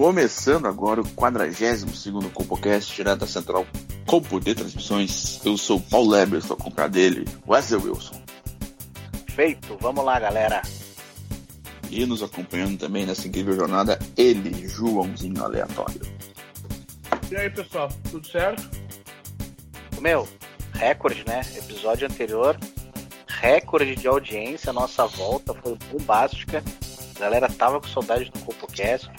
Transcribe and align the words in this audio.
Começando 0.00 0.64
agora 0.64 1.02
o 1.02 1.04
42º 1.04 2.32
Compocast, 2.32 2.96
direto 2.96 3.18
da 3.18 3.26
Central 3.26 3.66
Compo 4.06 4.40
de 4.40 4.54
Transmissões. 4.54 5.38
Eu 5.44 5.58
sou 5.58 5.76
o 5.76 5.80
Paulo 5.80 6.12
Leber, 6.12 6.38
estou 6.38 6.56
com 6.56 6.70
o 6.70 6.88
dele, 6.88 7.26
Wesley 7.46 7.82
Wilson. 7.82 8.18
Feito, 9.34 9.76
vamos 9.78 10.02
lá, 10.02 10.18
galera. 10.18 10.62
E 11.90 12.06
nos 12.06 12.22
acompanhando 12.22 12.78
também 12.78 13.04
nessa 13.04 13.28
incrível 13.28 13.54
jornada, 13.54 13.98
ele, 14.16 14.66
Joãozinho 14.66 15.44
Aleatório. 15.44 16.00
E 17.30 17.36
aí, 17.36 17.50
pessoal, 17.50 17.90
tudo 18.10 18.26
certo? 18.26 18.70
Meu, 20.00 20.26
recorde, 20.72 21.22
né? 21.26 21.42
Episódio 21.58 22.08
anterior, 22.08 22.58
recorde 23.26 23.96
de 23.96 24.08
audiência, 24.08 24.72
nossa 24.72 25.06
volta 25.06 25.52
foi 25.52 25.76
bombástica. 25.92 26.64
A 27.16 27.20
galera 27.20 27.50
tava 27.50 27.78
com 27.78 27.86
saudade 27.86 28.30
do 28.30 28.38
CopoCast. 28.38 29.10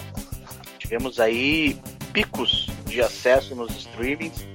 Tivemos 0.92 1.22
aí 1.22 1.80
picos 2.12 2.68
de 2.86 3.02
acesso 3.02 3.56
nos 3.56 3.74
streamings. 3.78 4.46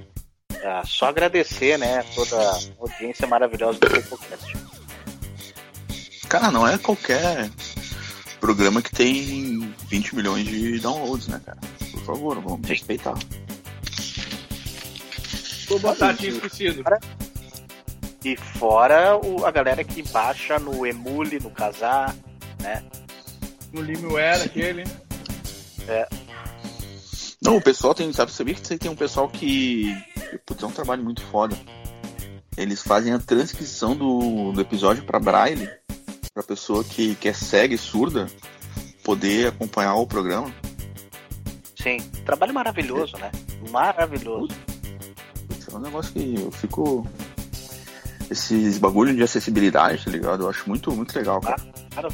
Ah, 0.63 0.83
só 0.85 1.07
agradecer, 1.07 1.79
né, 1.79 2.03
toda 2.13 2.39
a 2.39 2.59
audiência 2.79 3.25
maravilhosa 3.25 3.79
do 3.79 3.89
CopoCast. 3.89 4.55
Cara, 6.29 6.51
não 6.51 6.67
é 6.67 6.77
qualquer 6.77 7.49
programa 8.39 8.83
que 8.83 8.91
tem 8.91 9.73
20 9.87 10.15
milhões 10.15 10.45
de 10.45 10.79
downloads, 10.79 11.27
né, 11.27 11.41
cara? 11.43 11.57
Por 11.89 12.01
favor, 12.01 12.39
vamos 12.39 12.69
respeitar. 12.69 13.15
Vou 15.67 15.79
botar 15.79 16.11
esquecido. 16.11 16.83
E 18.23 18.37
fora 18.37 19.17
o, 19.17 19.43
a 19.43 19.49
galera 19.49 19.83
que 19.83 20.03
baixa 20.03 20.59
no 20.59 20.85
Emule, 20.85 21.39
no 21.39 21.49
Casar, 21.49 22.15
né? 22.61 22.83
No 23.73 23.81
Limeware, 23.81 24.43
aquele. 24.43 24.83
É, 25.87 26.07
Não, 27.47 27.55
o 27.55 27.61
pessoal 27.61 27.95
tem, 27.95 28.11
sabe, 28.11 28.29
sabia 28.29 28.53
que 28.53 28.77
tem 28.77 28.91
um 28.91 28.95
pessoal 28.95 29.29
que, 29.29 29.95
putz, 30.45 30.61
é 30.61 30.65
um 30.65 30.71
trabalho 30.71 31.01
muito 31.01 31.21
foda. 31.27 31.57
Eles 32.57 32.81
fazem 32.81 33.13
a 33.13 33.19
transcrição 33.19 33.95
do, 33.95 34.51
do 34.51 34.59
episódio 34.59 35.05
pra 35.05 35.17
Braille, 35.17 35.69
pra 36.33 36.43
pessoa 36.43 36.83
que, 36.83 37.15
que 37.15 37.29
é 37.29 37.31
cega 37.31 37.73
e 37.73 37.77
surda 37.77 38.27
poder 39.01 39.47
acompanhar 39.47 39.95
o 39.95 40.05
programa. 40.05 40.53
sim, 41.81 41.99
trabalho 42.25 42.53
maravilhoso, 42.53 43.15
né? 43.15 43.31
Maravilhoso. 43.71 44.53
Putz, 45.47 45.69
é 45.71 45.75
um 45.77 45.79
negócio 45.79 46.11
que 46.11 46.35
eu 46.37 46.51
fico. 46.51 47.07
Esses 48.29 48.77
bagulho 48.77 49.15
de 49.15 49.23
acessibilidade, 49.23 50.03
tá 50.03 50.11
ligado? 50.11 50.43
Eu 50.43 50.49
acho 50.49 50.67
muito, 50.67 50.91
muito 50.91 51.17
legal, 51.17 51.39
cara. 51.39 51.55
Claro. 51.91 52.09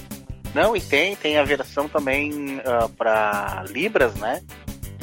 Não, 0.53 0.75
e 0.75 0.81
tem, 0.81 1.15
tem 1.15 1.39
a 1.39 1.43
versão 1.43 1.89
também 1.89 2.61
ah, 2.63 2.87
pra 2.95 3.65
Libras, 3.67 4.13
né? 4.13 4.39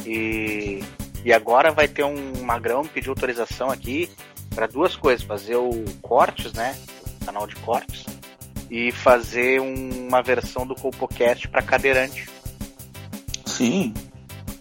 E, 0.07 0.83
e 1.25 1.33
agora 1.33 1.71
vai 1.71 1.87
ter 1.89 2.05
um 2.05 2.43
magrão 2.43 2.83
que 2.83 2.91
pediu 2.91 3.13
autorização 3.13 3.71
aqui 3.71 4.11
para 4.55 4.67
duas 4.67 4.97
coisas: 4.97 5.25
fazer 5.25 5.57
o 5.57 5.85
cortes, 6.03 6.53
né? 6.53 6.77
O 7.21 7.25
canal 7.25 7.47
de 7.47 7.57
cortes, 7.57 8.05
e 8.71 8.91
fazer 8.93 9.61
um- 9.61 10.09
uma 10.09 10.23
versão 10.23 10.67
do 10.67 10.75
CopoCast 10.75 11.49
para 11.49 11.63
cadeirante. 11.63 12.29
Sim. 13.47 13.93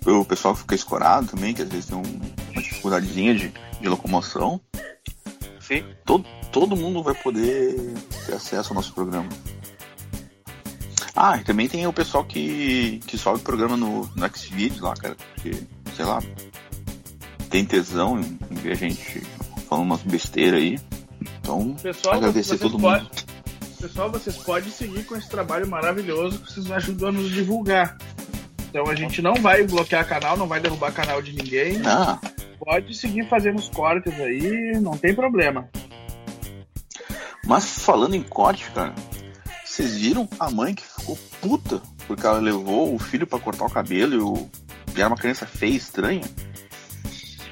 O 0.05 0.25
pessoal 0.25 0.55
fica 0.55 0.75
escorado 0.75 1.27
também, 1.27 1.53
que 1.53 1.61
às 1.61 1.69
vezes 1.69 1.87
tem 1.87 1.97
um- 1.97 2.01
uma 2.51 2.61
dificuldadezinha 2.61 3.35
de, 3.35 3.53
de 3.79 3.87
locomoção. 3.87 4.59
Sim. 5.59 5.85
Todo, 6.05 6.25
todo 6.51 6.75
mundo 6.75 7.03
vai 7.03 7.13
poder 7.13 7.75
ter 8.25 8.33
acesso 8.33 8.69
ao 8.69 8.75
nosso 8.75 8.93
programa. 8.93 9.29
Ah, 11.21 11.35
e 11.37 11.43
também 11.43 11.67
tem 11.67 11.85
o 11.85 11.91
pessoal 11.91 12.23
que, 12.23 12.99
que 13.05 13.17
sobe 13.17 13.39
o 13.39 13.43
programa 13.43 13.75
no, 13.75 14.09
no 14.15 14.29
Xvideos 14.37 14.79
lá, 14.79 14.93
cara. 14.95 15.17
Porque, 15.35 15.63
sei 15.93 16.05
lá, 16.05 16.23
tem 17.49 17.65
tesão 17.65 18.17
em, 18.21 18.39
em 18.49 18.55
ver 18.55 18.71
a 18.71 18.75
gente 18.75 19.19
falando 19.67 19.83
umas 19.87 20.01
besteiras 20.01 20.61
aí. 20.61 20.79
Então, 21.41 21.75
Pessoal, 21.81 22.15
agradecer 22.15 22.57
todo 22.57 22.79
podem- 22.79 23.03
mundo. 23.03 23.11
Pessoal, 23.81 24.09
vocês 24.09 24.37
podem 24.37 24.71
seguir 24.71 25.03
com 25.03 25.15
esse 25.17 25.27
trabalho 25.29 25.67
maravilhoso 25.67 26.39
que 26.39 26.53
vocês 26.53 26.71
ajudam 26.71 27.09
a 27.09 27.11
nos 27.11 27.29
divulgar. 27.29 27.97
Então 28.69 28.87
a 28.89 28.95
gente 28.95 29.21
não 29.21 29.33
vai 29.35 29.63
bloquear 29.65 30.07
canal, 30.07 30.37
não 30.37 30.47
vai 30.47 30.61
derrubar 30.61 30.93
canal 30.93 31.21
de 31.21 31.33
ninguém. 31.33 31.81
Ah, 31.85 32.17
Pode 32.59 32.93
seguir 32.93 33.27
fazendo 33.27 33.57
os 33.57 33.67
cortes 33.69 34.13
aí, 34.19 34.79
não 34.79 34.97
tem 34.97 35.13
problema. 35.15 35.67
Mas 37.45 37.79
falando 37.79 38.15
em 38.15 38.21
corte, 38.21 38.69
cara, 38.71 38.93
vocês 39.65 39.97
viram 39.97 40.27
a 40.39 40.51
mãe 40.51 40.75
que 40.75 40.83
ficou 40.99 41.17
puta 41.41 41.81
porque 42.07 42.25
ela 42.25 42.39
levou 42.39 42.93
o 42.93 42.99
filho 42.99 43.27
pra 43.27 43.39
cortar 43.39 43.65
o 43.65 43.69
cabelo 43.69 44.13
e, 44.13 44.17
o... 44.17 44.49
e 44.95 44.99
era 44.99 45.07
uma 45.07 45.17
criança 45.17 45.45
feia, 45.45 45.75
estranha. 45.75 46.23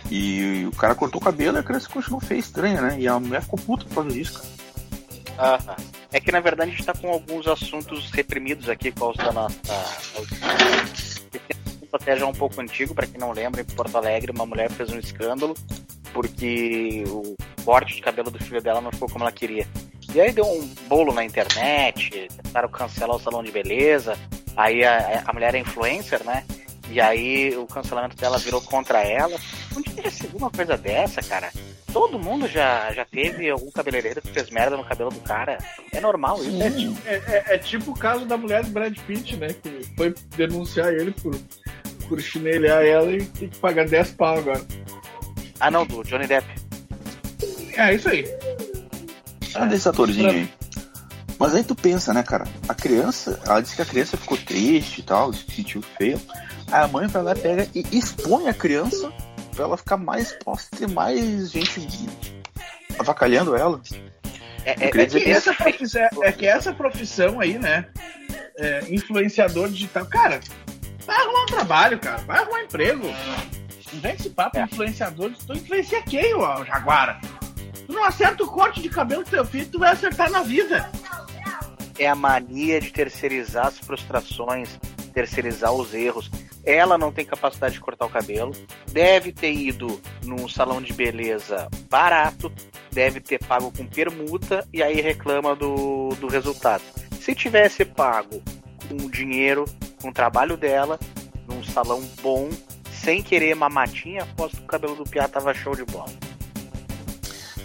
E 0.09 0.65
o 0.65 0.75
cara 0.75 0.95
cortou 0.95 1.21
o 1.21 1.23
cabelo 1.23 1.57
e 1.57 1.59
a 1.59 1.63
criança 1.63 1.89
continuou 1.89 2.21
feia, 2.21 2.39
estranha, 2.39 2.81
né? 2.81 2.99
E 2.99 3.07
a 3.07 3.19
mulher 3.19 3.41
ficou 3.41 3.59
puta 3.59 3.85
por 3.85 3.95
causa 3.95 4.09
disso, 4.09 4.41
cara. 4.41 5.55
Aham. 5.55 5.75
É 6.11 6.19
que 6.19 6.31
na 6.31 6.39
verdade 6.39 6.71
a 6.71 6.73
gente 6.73 6.85
tá 6.85 6.93
com 6.93 7.09
alguns 7.09 7.47
assuntos 7.47 8.09
reprimidos 8.11 8.69
aqui 8.69 8.91
por 8.91 9.13
causa 9.13 9.31
da 9.31 9.33
nossa. 9.33 9.55
Até 11.93 12.17
já 12.17 12.25
um 12.25 12.33
pouco 12.33 12.59
antigo, 12.61 12.95
para 12.95 13.07
quem 13.07 13.19
não 13.19 13.31
lembra, 13.31 13.61
em 13.61 13.65
Porto 13.65 13.95
Alegre 13.95 14.31
uma 14.31 14.45
mulher 14.45 14.71
fez 14.71 14.89
um 14.89 14.99
escândalo 14.99 15.55
porque 16.13 17.03
o 17.07 17.35
corte 17.63 17.95
de 17.95 18.01
cabelo 18.01 18.31
do 18.31 18.39
filho 18.39 18.61
dela 18.61 18.81
não 18.81 18.91
ficou 18.91 19.09
como 19.09 19.23
ela 19.23 19.31
queria. 19.31 19.67
E 20.13 20.21
aí 20.21 20.31
deu 20.31 20.45
um 20.45 20.65
bolo 20.87 21.13
na 21.13 21.23
internet, 21.23 22.27
tentaram 22.43 22.69
cancelar 22.69 23.15
o 23.15 23.19
salão 23.19 23.43
de 23.43 23.51
beleza, 23.51 24.17
aí 24.55 24.83
a, 24.83 25.23
a 25.25 25.33
mulher 25.33 25.53
é 25.53 25.59
influencer, 25.59 26.23
né? 26.23 26.43
E 26.89 27.01
aí 27.01 27.55
o 27.57 27.65
cancelamento 27.67 28.15
dela 28.15 28.37
virou 28.37 28.61
contra 28.61 29.01
ela. 29.03 29.37
Onde 29.75 29.89
que 29.89 30.01
já 30.01 30.09
se 30.09 30.27
viu 30.27 30.37
uma 30.37 30.49
coisa 30.49 30.77
dessa, 30.77 31.21
cara? 31.21 31.51
Todo 31.91 32.17
mundo 32.17 32.47
já, 32.47 32.91
já 32.93 33.03
teve 33.05 33.49
algum 33.49 33.69
cabeleireiro 33.71 34.21
que 34.21 34.31
fez 34.31 34.49
merda 34.49 34.77
no 34.77 34.85
cabelo 34.85 35.09
do 35.09 35.19
cara. 35.19 35.57
É 35.91 35.99
normal 35.99 36.41
isso. 36.43 36.63
É, 36.63 36.69
ti- 36.71 36.97
é- 37.05 37.15
é- 37.15 37.55
é 37.55 37.57
tipo 37.57 37.91
o 37.91 37.97
caso 37.97 38.25
da 38.25 38.37
mulher 38.37 38.63
do 38.63 38.69
Brad 38.71 38.97
Pitt, 39.05 39.35
né? 39.35 39.47
Que 39.61 39.85
foi 39.97 40.15
denunciar 40.37 40.93
ele 40.93 41.11
por, 41.11 41.35
por 42.07 42.21
chinelhar 42.21 42.83
ela 42.85 43.11
e 43.11 43.25
tem 43.25 43.49
que 43.49 43.57
pagar 43.57 43.85
10 43.87 44.11
pau 44.11 44.37
agora. 44.37 44.61
Ah, 45.59 45.69
não, 45.69 45.85
do 45.85 46.03
Johnny 46.03 46.27
Depp. 46.27 46.47
É 47.75 47.93
isso 47.93 48.07
aí. 48.09 48.25
Ah, 49.55 49.65
desse 49.65 49.87
atorzinho 49.87 50.29
aí. 50.29 50.49
Mas 51.39 51.53
aí 51.53 51.63
tu 51.63 51.75
pensa, 51.75 52.13
né, 52.13 52.23
cara? 52.23 52.45
A 52.67 52.73
criança, 52.73 53.39
ela 53.45 53.61
disse 53.61 53.75
que 53.75 53.81
a 53.81 53.85
criança 53.85 54.17
ficou 54.17 54.37
triste 54.37 54.99
e 54.99 55.03
tal, 55.03 55.31
se 55.31 55.45
sentiu 55.55 55.81
feia. 55.81 56.19
Aí 56.71 56.81
a 56.83 56.87
mãe 56.87 57.07
vai 57.07 57.21
lá, 57.23 57.35
pega 57.35 57.67
e 57.75 57.85
expõe 57.91 58.47
a 58.49 58.53
criança 58.53 59.11
pra 59.55 59.65
ela 59.65 59.77
ficar 59.77 59.97
mais 59.97 60.31
exposta, 60.31 60.75
ter 60.75 60.89
mais 60.89 61.51
gente 61.51 61.87
avacalhando 62.97 63.55
ela. 63.55 63.79
É, 64.65 64.87
é, 64.87 65.05
dizer 65.05 65.21
que 65.21 65.31
essa 65.31 65.53
profissão, 65.53 66.09
é 66.23 66.31
que 66.31 66.45
essa 66.45 66.73
profissão 66.73 67.39
aí, 67.39 67.57
né? 67.57 67.85
é, 68.57 68.83
influenciador 68.89 69.69
digital, 69.69 70.05
cara, 70.05 70.39
vai 71.05 71.15
arrumar 71.15 71.43
um 71.43 71.45
trabalho, 71.45 71.99
cara, 71.99 72.17
vai 72.23 72.39
arrumar 72.39 72.57
um 72.57 72.63
emprego. 72.63 73.07
Não 73.93 74.01
vem 74.01 74.13
esse 74.13 74.29
papo 74.29 74.57
É. 74.57 74.63
influenciador, 74.63 75.31
tu 75.45 75.53
influencia 75.53 76.01
quem, 76.01 76.33
ô 76.33 76.65
Jaguara? 76.65 77.19
Não 77.97 78.03
acerta 78.03 78.43
o 78.43 78.47
corte 78.47 78.79
de 78.79 78.89
cabelo 78.89 79.23
do 79.23 79.29
teu 79.31 79.43
filho, 79.43 79.67
tu 79.71 79.79
vai 79.79 79.91
acertar 79.91 80.29
na 80.29 80.43
vida. 80.43 80.87
é 81.97 82.07
a 82.07 82.13
mania 82.13 82.79
de 82.79 82.91
terceirizar 82.91 83.65
as 83.65 83.79
frustrações, 83.79 84.77
terceirizar 85.11 85.73
os 85.73 85.95
erros. 85.95 86.29
Ela 86.63 86.95
não 86.95 87.11
tem 87.11 87.25
capacidade 87.25 87.73
de 87.73 87.79
cortar 87.79 88.05
o 88.05 88.09
cabelo, 88.09 88.51
deve 88.91 89.31
ter 89.31 89.51
ido 89.51 89.99
num 90.23 90.47
salão 90.47 90.79
de 90.79 90.93
beleza 90.93 91.67
barato, 91.89 92.53
deve 92.91 93.19
ter 93.19 93.43
pago 93.43 93.73
com 93.75 93.87
permuta 93.87 94.63
e 94.71 94.83
aí 94.83 95.01
reclama 95.01 95.55
do, 95.55 96.09
do 96.19 96.27
resultado. 96.27 96.83
Se 97.19 97.33
tivesse 97.33 97.83
pago 97.83 98.43
com 98.87 99.09
dinheiro, 99.09 99.65
com 99.99 100.09
o 100.09 100.13
trabalho 100.13 100.55
dela, 100.55 100.99
num 101.47 101.63
salão 101.63 101.99
bom, 102.21 102.47
sem 102.91 103.23
querer 103.23 103.55
mamatinha, 103.55 104.21
aposto 104.21 104.57
que 104.57 104.63
o 104.63 104.67
cabelo 104.67 104.95
do 104.95 105.03
Piá 105.03 105.27
tava 105.27 105.51
show 105.51 105.75
de 105.75 105.83
bola. 105.83 106.26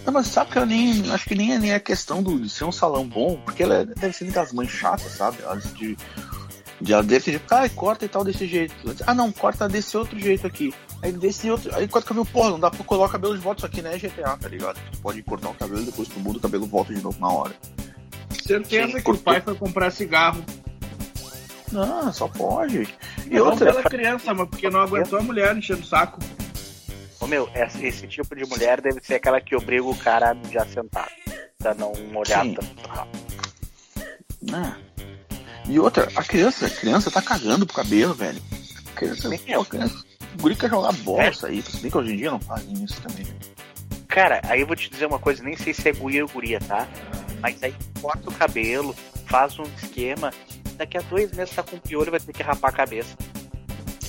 Não, 0.05 0.13
mas 0.13 0.27
sabe 0.27 0.51
que 0.51 0.59
eu 0.59 0.67
nem. 0.67 1.11
Acho 1.13 1.25
que 1.27 1.35
nem, 1.35 1.59
nem 1.59 1.73
é 1.73 1.79
questão 1.79 2.23
do, 2.23 2.41
de 2.41 2.51
ser 2.51 2.65
um 2.65 2.73
salão 2.73 3.07
bom, 3.07 3.41
porque 3.45 3.63
ela 3.63 3.77
é- 3.77 3.85
deve 3.85 4.13
ser 4.13 4.31
das 4.33 4.53
mães 4.53 4.71
chatas, 4.71 5.13
sabe? 5.13 5.39
Ela 5.43 5.57
diz 5.57 5.73
de. 5.75 5.97
De 6.81 6.93
ela 6.93 7.03
desse 7.05 7.31
jeito, 7.31 7.47
cara, 7.47 7.69
corta 7.69 8.05
e 8.05 8.09
tal 8.09 8.25
desse 8.25 8.45
jeito. 8.45 8.75
Ah 9.07 9.15
não, 9.15 9.31
corta 9.31 9.69
desse 9.69 9.97
outro 9.97 10.19
jeito 10.19 10.45
aqui. 10.47 10.75
Aí 11.01 11.13
desse 11.13 11.49
outro. 11.49 11.73
Aí 11.77 11.87
corta 11.87 12.07
o 12.07 12.09
cabelo, 12.09 12.27
porra, 12.27 12.51
não 12.51 12.59
dá 12.59 12.71
pra 12.73 12.83
colocar 12.83 13.09
o 13.09 13.13
cabelo 13.13 13.37
de 13.37 13.41
volta, 13.41 13.61
isso 13.61 13.67
aqui 13.67 13.81
não 13.81 13.91
é 13.91 13.99
GTA, 13.99 14.37
tá 14.37 14.49
ligado? 14.49 14.81
Tu 14.91 14.99
pode 14.99 15.23
cortar 15.23 15.51
o 15.51 15.55
cabelo 15.55 15.81
e 15.83 15.85
depois 15.85 16.09
tu 16.09 16.19
muda 16.19 16.39
o 16.39 16.41
cabelo 16.41 16.67
volta 16.67 16.93
de 16.93 17.01
novo 17.01 17.21
na 17.21 17.29
hora. 17.29 17.53
Certeza 18.45 18.95
que 18.95 19.03
cortou. 19.03 19.15
o 19.15 19.25
pai 19.25 19.41
foi 19.41 19.55
comprar 19.55 19.93
cigarro. 19.93 20.45
Não, 21.71 22.13
só 22.13 22.27
pode. 22.29 22.89
E 23.31 23.35
Não 23.37 23.47
outra, 23.47 23.67
pela 23.73 23.83
criança, 23.85 24.35
mas 24.35 24.49
porque 24.49 24.69
não 24.69 24.81
aguentou 24.81 25.19
a 25.19 25.23
mulher 25.23 25.57
enchendo 25.57 25.81
o 25.83 25.87
saco. 25.87 26.19
Meu, 27.33 27.49
esse, 27.55 27.87
esse 27.87 28.07
tipo 28.07 28.37
de 28.37 28.45
mulher 28.45 28.83
deve 28.83 29.01
ser 29.03 29.15
aquela 29.15 29.41
que 29.41 29.57
obriga 29.57 29.85
o 29.87 29.97
cara 29.97 30.33
a 30.33 30.53
já 30.53 30.67
sentar. 30.67 31.11
Pra 31.59 31.73
não 31.73 31.91
olhar 32.15 32.45
Sim. 32.45 32.53
tanto. 32.53 32.87
rápido. 32.87 33.25
né? 34.43 34.77
E 35.67 35.81
outra, 35.81 36.11
a 36.15 36.23
criança, 36.23 36.67
a 36.67 36.71
criança 36.71 37.11
tá 37.11 37.23
cagando 37.23 37.65
pro 37.65 37.77
cabelo, 37.77 38.13
velho. 38.13 38.39
A 38.87 38.91
criança, 38.99 39.31
Sim, 39.31 39.39
pô, 39.39 39.61
a 39.63 39.65
criança, 39.65 40.05
o 40.35 40.43
guri 40.43 40.55
quer 40.55 40.69
jogar 40.69 40.93
bola, 40.93 41.29
isso 41.29 41.47
aí. 41.47 41.63
Se 41.63 41.79
bem 41.79 41.91
que 41.91 41.97
hoje 41.97 42.13
em 42.13 42.17
dia 42.19 42.31
não 42.31 42.41
fazem 42.41 42.85
isso 42.85 43.01
também. 43.01 43.27
Cara, 44.09 44.43
aí 44.45 44.61
eu 44.61 44.67
vou 44.67 44.77
te 44.77 44.91
dizer 44.91 45.07
uma 45.07 45.19
coisa, 45.19 45.43
nem 45.43 45.57
sei 45.57 45.73
se 45.73 45.89
é 45.89 45.93
guria 45.95 46.23
ou 46.23 46.29
guria, 46.29 46.61
tá? 46.61 46.87
Mas 47.41 47.63
aí 47.63 47.75
corta 48.03 48.29
o 48.29 48.35
cabelo, 48.35 48.95
faz 49.25 49.59
um 49.59 49.65
esquema, 49.83 50.31
daqui 50.77 50.99
a 50.99 51.01
dois 51.01 51.33
meses 51.33 51.55
tá 51.55 51.63
com 51.63 51.79
piolho 51.79 52.09
e 52.09 52.11
vai 52.11 52.21
ter 52.21 52.35
que 52.35 52.43
rapar 52.43 52.73
a 52.73 52.77
cabeça. 52.77 53.17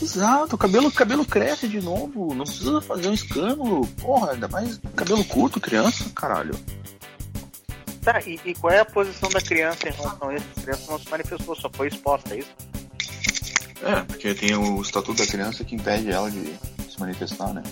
Exato, 0.04 0.56
o 0.56 0.60
cabelo, 0.60 0.90
o 0.90 0.92
cabelo 0.92 1.26
cresce 1.26 1.66
de 1.66 1.82
novo, 1.82 2.36
não 2.36 2.44
precisa 2.44 2.82
fazer 2.82 3.08
um 3.08 3.14
escândalo, 3.14 3.88
porra, 4.02 4.34
ainda 4.34 4.50
mais 4.50 4.78
cabelo 4.98 5.24
curto, 5.24 5.62
criança, 5.62 6.04
caralho. 6.14 6.54
Tá, 8.02 8.20
e, 8.26 8.38
e 8.44 8.54
qual 8.54 8.74
é 8.74 8.82
a 8.82 8.86
posição 8.86 9.30
da 9.30 9.40
criança 9.40 9.88
em 9.88 9.94
relação 9.94 10.28
a 10.28 10.36
isso? 10.36 10.46
A 10.58 10.62
criança 10.62 10.92
não 10.92 11.00
se 11.00 11.10
manifestou, 11.10 11.56
só 11.56 11.70
foi 11.72 11.88
exposta, 11.88 12.36
é 12.36 12.40
isso? 12.40 12.52
É, 13.82 14.02
porque 14.02 14.34
tem 14.34 14.54
o 14.56 14.82
estatuto 14.82 15.26
da 15.26 15.32
criança 15.32 15.64
que 15.64 15.76
impede 15.76 16.12
ela 16.12 16.30
de 16.30 16.54
se 16.90 17.00
manifestar, 17.00 17.54
né? 17.54 17.64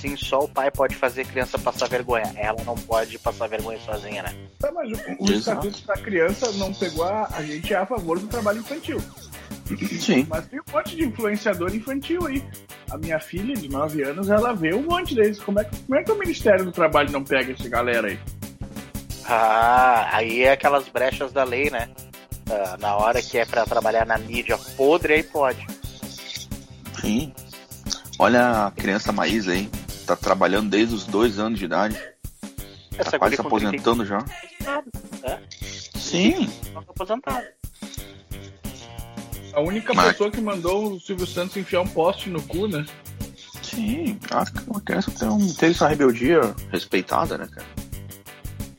Sim, 0.00 0.16
só 0.16 0.40
o 0.40 0.48
pai 0.48 0.70
pode 0.70 0.96
fazer 0.96 1.22
a 1.22 1.24
criança 1.26 1.58
passar 1.58 1.88
vergonha. 1.88 2.30
Ela 2.36 2.62
não 2.64 2.74
pode 2.74 3.18
passar 3.18 3.46
vergonha 3.48 3.78
sozinha, 3.80 4.22
né? 4.22 4.34
Tá, 4.58 4.72
mas 4.72 4.90
o, 4.90 5.24
o 5.24 5.30
estatuto 5.30 5.86
da 5.86 5.94
criança 5.94 6.50
não 6.52 6.72
pegou 6.72 7.04
a, 7.04 7.28
a 7.32 7.42
gente 7.42 7.72
é 7.72 7.76
a 7.76 7.86
favor 7.86 8.18
do 8.18 8.26
trabalho 8.26 8.60
infantil. 8.60 8.98
Sim. 9.98 10.26
Mas 10.28 10.46
tem 10.48 10.60
um 10.60 10.72
monte 10.72 10.96
de 10.96 11.04
influenciador 11.04 11.74
infantil 11.74 12.26
aí. 12.26 12.44
A 12.90 12.98
minha 12.98 13.18
filha, 13.18 13.54
de 13.54 13.68
9 13.68 14.02
anos, 14.02 14.28
ela 14.28 14.52
vê 14.52 14.74
um 14.74 14.82
monte 14.82 15.14
deles. 15.14 15.40
Como 15.40 15.58
é, 15.60 15.64
que, 15.64 15.76
como 15.80 15.98
é 15.98 16.04
que 16.04 16.12
o 16.12 16.18
Ministério 16.18 16.64
do 16.64 16.72
Trabalho 16.72 17.10
não 17.10 17.24
pega 17.24 17.52
essa 17.52 17.68
galera 17.68 18.08
aí? 18.08 18.18
Ah, 19.26 20.08
aí 20.12 20.42
é 20.42 20.52
aquelas 20.52 20.86
brechas 20.88 21.32
da 21.32 21.44
lei, 21.44 21.70
né? 21.70 21.88
Ah, 22.50 22.76
na 22.78 22.94
hora 22.96 23.22
que 23.22 23.38
é 23.38 23.46
pra 23.46 23.64
trabalhar 23.64 24.04
na 24.04 24.18
mídia 24.18 24.58
podre, 24.76 25.14
aí 25.14 25.22
pode. 25.22 25.66
Sim. 27.00 27.32
Olha 28.18 28.66
a 28.66 28.70
criança 28.70 29.12
Maísa 29.12 29.52
aí, 29.52 29.68
tá 30.06 30.14
trabalhando 30.14 30.68
desde 30.70 30.94
os 30.94 31.04
dois 31.06 31.38
anos 31.38 31.58
de 31.58 31.64
idade, 31.64 31.98
Essa 32.96 33.12
tá 33.12 33.18
quase 33.18 33.36
se 33.36 33.42
com 33.42 33.48
30 33.48 33.68
aposentando 33.68 34.04
já. 34.04 34.18
anos, 34.18 34.86
né? 35.22 35.40
Sim. 35.96 36.46
Tá 36.72 36.80
aposentado. 36.80 37.44
A 39.54 39.60
única 39.60 39.94
Mas- 39.94 40.12
pessoa 40.12 40.30
que 40.30 40.40
mandou 40.40 40.92
o 40.94 41.00
Silvio 41.00 41.26
Santos 41.26 41.56
enfiar 41.56 41.80
um 41.82 41.86
poste 41.86 42.28
no 42.28 42.42
cu, 42.42 42.66
né? 42.66 42.84
Sim, 43.62 44.18
acho 44.30 44.52
que 44.52 44.70
uma 44.70 44.80
criança 44.80 45.10
tem, 45.10 45.28
um, 45.28 45.52
tem 45.54 45.70
essa 45.70 45.88
rebeldia 45.88 46.40
respeitada, 46.70 47.38
né, 47.38 47.48
cara? 47.52 47.66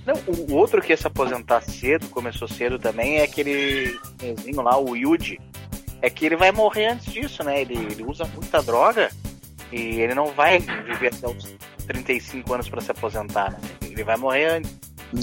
Não, 0.06 0.16
o 0.48 0.54
outro 0.54 0.82
que 0.82 0.92
ia 0.94 0.98
se 0.98 1.08
aposentar 1.08 1.62
cedo, 1.62 2.08
começou 2.10 2.48
cedo 2.48 2.78
também, 2.78 3.18
é 3.18 3.24
aquele 3.24 4.00
vizinho 4.20 4.62
lá, 4.62 4.78
o 4.80 4.96
Yuji. 4.96 5.40
É 6.02 6.10
que 6.10 6.26
ele 6.26 6.36
vai 6.36 6.52
morrer 6.52 6.88
antes 6.88 7.12
disso, 7.12 7.44
né? 7.44 7.62
Ele, 7.62 7.76
ele 7.76 8.04
usa 8.04 8.26
muita 8.26 8.62
droga 8.62 9.10
e 9.72 10.00
ele 10.02 10.14
não 10.14 10.28
vai 10.28 10.60
viver 10.60 11.08
até 11.08 11.28
os 11.28 11.56
35 11.88 12.54
anos 12.54 12.70
pra 12.70 12.82
se 12.82 12.92
aposentar, 12.92 13.52
né? 13.52 13.60
Ele 13.82 14.04
vai 14.04 14.16
morrer 14.18 14.46
antes. 14.58 14.72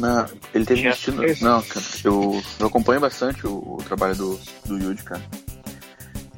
Não, 0.00 0.26
ele 0.54 0.64
teve 0.64 0.82
destino. 0.82 1.24
esse- 1.24 1.42
Não, 1.44 1.60
cara, 1.62 1.84
eu, 2.04 2.42
eu 2.58 2.66
acompanho 2.66 3.00
bastante 3.00 3.46
o, 3.46 3.76
o 3.78 3.82
trabalho 3.86 4.14
do, 4.16 4.40
do 4.66 4.78
Yuji, 4.78 5.02
cara. 5.04 5.22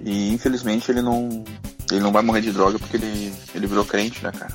E 0.01 0.33
infelizmente 0.33 0.91
ele 0.91 1.01
não. 1.03 1.45
Ele 1.91 2.01
não 2.01 2.13
vai 2.13 2.23
morrer 2.23 2.41
de 2.41 2.51
droga 2.53 2.79
porque 2.79 2.97
ele, 2.97 3.33
ele 3.55 3.67
virou 3.67 3.85
crente, 3.85 4.23
né, 4.25 4.33
cara? 4.33 4.53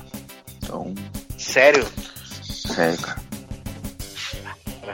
Então, 0.62 0.92
Sério? 1.38 1.86
sério, 2.44 2.98
cara. 2.98 3.20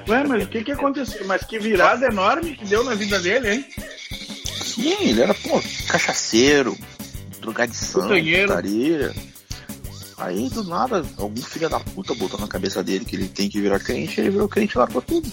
Ué, 0.09 0.25
mas 0.25 0.45
o 0.45 0.47
que 0.47 0.63
que 0.63 0.73
aconteceu? 0.73 1.27
Mas 1.27 1.43
que 1.45 1.59
virada 1.59 2.07
enorme 2.07 2.55
que 2.57 2.65
deu 2.65 2.85
na 2.85 2.95
vida 2.95 3.19
dele, 3.19 3.51
hein? 3.51 3.65
Sim, 4.63 4.97
ele 5.01 5.23
era, 5.23 5.35
pô, 5.35 5.61
cachaceiro, 5.89 6.77
drogadição, 7.41 8.03
putaria. 8.47 9.15
Aí, 10.19 10.49
do 10.49 10.65
nada, 10.65 11.05
algum 11.19 11.43
filho 11.43 11.69
da 11.69 11.79
puta 11.79 12.15
botou 12.15 12.41
na 12.41 12.49
cabeça 12.49 12.83
dele 12.83 13.05
que 13.05 13.17
ele 13.17 13.29
tem 13.29 13.49
que 13.51 13.61
virar 13.61 13.79
crente, 13.81 14.21
ele 14.21 14.31
virou 14.31 14.49
crente 14.49 14.75
e 14.75 14.79
largou 14.79 15.03
tudo. 15.03 15.31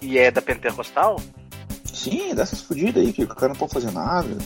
E 0.00 0.18
é 0.18 0.30
da 0.30 0.40
Pentecostal? 0.40 1.20
Sim, 1.84 2.34
dessas 2.34 2.60
fudidas 2.60 3.04
aí, 3.04 3.12
que 3.12 3.24
o 3.24 3.28
cara 3.28 3.48
não 3.48 3.56
pode 3.56 3.72
fazer 3.74 3.90
nada. 3.90 4.38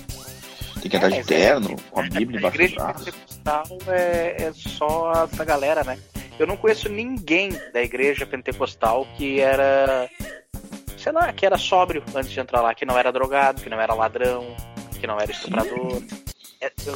Tem 0.81 0.91
que 0.91 0.97
andar 0.97 1.11
de 1.11 1.19
é- 1.19 1.23
terno, 1.23 1.77
com 1.91 2.01
a 2.01 2.03
Bíblia 2.03 2.39
a 2.39 2.41
embaixo 2.41 2.59
do 2.59 2.63
igreja 2.65 2.75
braço. 2.83 3.05
pentecostal 3.05 3.65
é, 3.87 4.37
é 4.43 4.53
só 4.53 5.13
essa 5.33 5.45
galera, 5.45 5.85
né? 5.85 5.97
Eu 6.39 6.47
não 6.47 6.57
conheço 6.57 6.89
ninguém 6.89 7.51
da 7.73 7.83
igreja 7.83 8.27
pentecostal 8.27 9.07
que 9.17 9.39
era, 9.39 10.09
sei 10.99 11.13
lá, 11.13 11.33
que 11.33 11.47
era 11.47 11.57
sóbrio 11.57 12.03
antes 12.15 12.33
de 12.33 12.41
entrar 12.41 12.63
lá, 12.63 12.75
que 12.75 12.85
não 12.85 12.99
era 12.99 13.13
drogado, 13.13 13.63
que 13.63 13.71
não 13.71 13.81
era 13.81 13.95
ladrão, 13.95 14.57
que 14.99 15.07
não 15.07 15.21
era 15.21 15.31
estuprador. 15.31 16.03
É, 16.03 16.32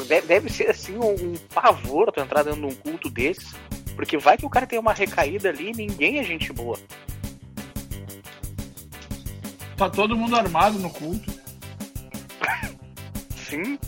deve, 0.06 0.26
deve 0.26 0.50
ser 0.50 0.70
assim 0.70 0.96
um, 0.96 1.12
um 1.12 1.34
pavor 1.52 2.12
tu 2.12 2.20
entrar 2.20 2.42
dentro 2.42 2.60
de 2.60 2.66
um 2.66 2.74
culto 2.74 3.10
desses, 3.10 3.54
porque 3.94 4.16
vai 4.16 4.36
que 4.36 4.46
o 4.46 4.50
cara 4.50 4.66
tem 4.66 4.78
uma 4.78 4.92
recaída 4.92 5.48
ali 5.48 5.70
e 5.70 5.76
ninguém 5.76 6.18
é 6.18 6.22
gente 6.22 6.52
boa. 6.52 6.78
Tá 9.76 9.90
todo 9.90 10.16
mundo 10.16 10.36
armado 10.36 10.78
no 10.78 10.90
culto. 10.90 11.30
Sim. 13.36 13.78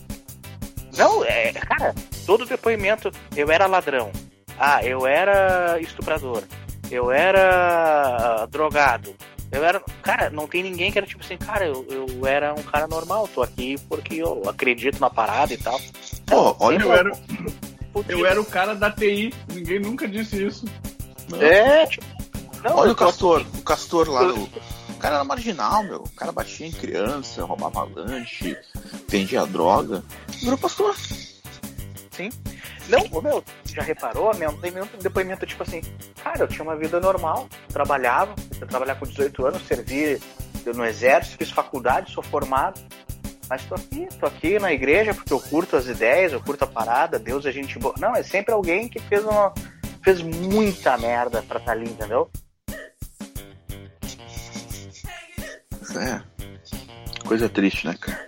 Não, 0.96 1.24
é, 1.24 1.52
cara, 1.52 1.94
todo 2.26 2.44
depoimento, 2.44 3.10
eu 3.36 3.50
era 3.50 3.66
ladrão. 3.66 4.10
Ah, 4.58 4.84
eu 4.84 5.06
era 5.06 5.80
estuprador. 5.80 6.42
Eu 6.90 7.12
era 7.12 8.42
ah, 8.42 8.46
drogado. 8.46 9.14
Eu 9.50 9.64
era. 9.64 9.80
Cara, 10.02 10.30
não 10.30 10.46
tem 10.46 10.62
ninguém 10.62 10.92
que 10.92 10.98
era 10.98 11.06
tipo 11.06 11.22
assim, 11.24 11.36
cara, 11.36 11.66
eu, 11.66 11.86
eu 11.88 12.26
era 12.26 12.52
um 12.54 12.62
cara 12.62 12.86
normal, 12.86 13.28
tô 13.28 13.42
aqui 13.42 13.76
porque 13.88 14.16
eu 14.16 14.42
acredito 14.48 15.00
na 15.00 15.08
parada 15.10 15.52
e 15.52 15.56
tal. 15.56 15.80
Pô, 16.26 16.56
olha, 16.60 16.82
Eu 16.82 16.92
era, 16.92 17.14
Fudido. 17.92 18.12
eu 18.12 18.26
era 18.26 18.40
o 18.40 18.44
cara 18.44 18.74
da 18.74 18.90
TI. 18.90 19.32
Ninguém 19.52 19.80
nunca 19.80 20.06
disse 20.06 20.44
isso. 20.46 20.66
É, 21.40 21.86
tipo. 21.86 22.06
Não, 22.64 22.76
olha 22.76 22.92
o 22.92 22.96
Castor, 22.96 23.44
o 23.58 23.62
Castor 23.62 24.10
lá 24.10 24.22
no. 24.24 24.42
O 24.44 25.00
cara 25.00 25.14
era 25.16 25.24
marginal, 25.24 25.84
meu. 25.84 25.98
O 25.98 26.10
cara 26.10 26.32
batia 26.32 26.66
em 26.66 26.72
criança, 26.72 27.44
roubava 27.44 27.84
lanche, 27.84 28.56
vendia 29.08 29.46
droga. 29.46 30.02
Virou 30.40 30.58
pastor. 30.58 30.94
Sim. 32.10 32.30
Não, 32.88 33.22
meu, 33.22 33.44
já 33.64 33.82
reparou? 33.82 34.34
Meu, 34.36 34.52
nenhum 34.60 34.86
depoimento 35.00 35.46
tipo 35.46 35.62
assim, 35.62 35.82
cara, 36.22 36.40
eu 36.40 36.48
tinha 36.48 36.62
uma 36.62 36.76
vida 36.76 36.98
normal, 36.98 37.48
trabalhava, 37.68 38.34
eu 38.60 38.66
trabalhar 38.66 38.94
com 38.94 39.06
18 39.06 39.46
anos, 39.46 39.66
servi 39.66 40.20
no 40.64 40.84
exército, 40.84 41.38
fiz 41.38 41.50
faculdade, 41.50 42.12
sou 42.12 42.22
formado, 42.22 42.80
mas 43.48 43.64
tô 43.64 43.74
aqui, 43.74 44.08
tô 44.20 44.26
aqui 44.26 44.58
na 44.58 44.72
igreja 44.72 45.14
porque 45.14 45.32
eu 45.32 45.40
curto 45.40 45.76
as 45.76 45.86
ideias, 45.86 46.32
eu 46.32 46.40
curto 46.40 46.64
a 46.64 46.66
parada, 46.66 47.18
Deus 47.18 47.46
é 47.46 47.52
gente 47.52 47.78
boa. 47.78 47.94
Não, 47.98 48.14
é 48.14 48.22
sempre 48.22 48.52
alguém 48.52 48.88
que 48.88 49.00
fez 49.00 49.24
uma. 49.24 49.52
fez 50.02 50.20
muita 50.20 50.98
merda 50.98 51.42
pra 51.42 51.58
estar 51.58 51.72
ali, 51.72 51.88
entendeu? 51.88 52.30
É. 55.96 56.20
Coisa 57.26 57.48
triste, 57.48 57.86
né, 57.86 57.96
cara? 57.98 58.27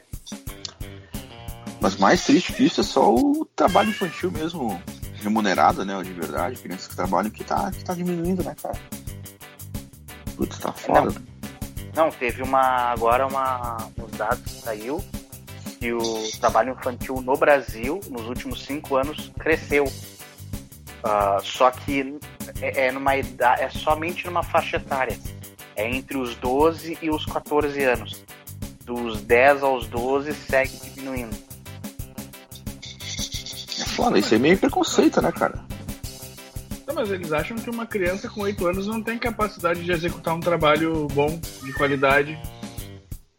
Mas 1.80 1.96
mais 1.96 2.25
triste 2.25 2.52
que 2.52 2.64
isso 2.64 2.80
é 2.80 2.84
só 2.84 3.14
o 3.14 3.44
trabalho 3.56 3.90
infantil 3.90 4.30
mesmo, 4.30 4.80
remunerado, 5.22 5.84
né? 5.84 6.00
De 6.02 6.12
verdade, 6.12 6.60
crianças 6.60 6.88
que 6.88 6.96
trabalham 6.96 7.30
que 7.30 7.42
tá, 7.42 7.70
que 7.70 7.84
tá 7.84 7.94
diminuindo, 7.94 8.44
né, 8.44 8.54
cara? 8.60 8.78
Putz, 10.37 10.58
tá 10.58 10.72
foda. 10.72 11.14
Não, 11.94 12.10
teve 12.10 12.42
uma. 12.42 12.92
agora 12.92 13.26
uma. 13.26 13.76
uns 13.99 14.16
dados 14.16 14.42
que 14.42 14.62
saiu 14.62 15.02
que 15.80 15.92
o 15.94 16.30
trabalho 16.38 16.76
infantil 16.78 17.22
no 17.22 17.34
Brasil, 17.37 18.00
nos 18.10 18.26
últimos 18.26 18.62
cinco 18.64 18.96
anos, 18.96 19.32
cresceu. 19.38 19.90
Ah, 21.02 21.38
só 21.42 21.70
que 21.70 22.18
é, 22.60 22.88
é 22.88 22.92
numa 22.92 23.16
idade, 23.16 23.62
é 23.62 23.70
somente 23.70 24.26
numa 24.26 24.42
faixa 24.42 24.76
etária. 24.76 25.18
É 25.75 25.88
entre 25.88 26.18
os 26.18 26.37
12 26.37 26.99
e 27.00 27.08
os 27.08 27.25
14 27.25 27.82
anos. 27.84 28.25
Dos 28.84 29.22
10 29.22 29.62
aos 29.62 29.87
12 29.87 30.34
segue 30.34 30.76
diminuindo. 30.90 31.50
Foda, 34.04 34.19
isso 34.19 34.35
aí 34.35 34.40
é 34.40 34.42
meio 34.42 34.59
preconceito, 34.59 35.21
né, 35.21 35.30
cara? 35.33 35.54
Não, 36.87 36.95
mas 36.95 37.11
eles 37.11 37.33
acham 37.33 37.57
que 37.57 37.71
uma 37.71 37.87
criança 37.87 38.28
com 38.28 38.40
8 38.40 38.66
anos 38.66 38.87
não 38.87 39.02
tem 39.02 39.19
capacidade 39.19 39.85
de 39.85 39.92
executar 39.92 40.35
um 40.35 40.40
trabalho 40.40 41.07
bom, 41.12 41.38
de 41.62 41.73
qualidade. 41.73 42.38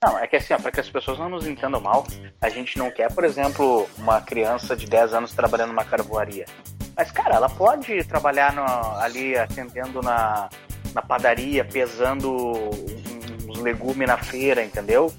Não, 0.03 0.17
é 0.17 0.25
que 0.25 0.35
assim, 0.35 0.55
para 0.55 0.71
que 0.71 0.79
as 0.79 0.89
pessoas 0.89 1.19
não 1.19 1.29
nos 1.29 1.45
entendam 1.45 1.79
mal, 1.79 2.07
a 2.39 2.49
gente 2.49 2.77
não 2.77 2.89
quer, 2.89 3.13
por 3.13 3.23
exemplo, 3.23 3.87
uma 3.97 4.19
criança 4.21 4.75
de 4.75 4.87
10 4.87 5.13
anos 5.13 5.31
trabalhando 5.33 5.69
numa 5.69 5.83
carvoaria. 5.83 6.45
Mas, 6.95 7.11
cara, 7.11 7.35
ela 7.35 7.49
pode 7.49 8.03
trabalhar 8.05 8.53
no, 8.53 8.63
ali 8.99 9.37
atendendo 9.37 10.01
na, 10.01 10.49
na 10.93 11.01
padaria, 11.01 11.63
pesando 11.65 12.31
uns 13.47 13.59
legumes 13.59 14.07
na 14.07 14.17
feira, 14.17 14.63
entendeu? 14.63 15.13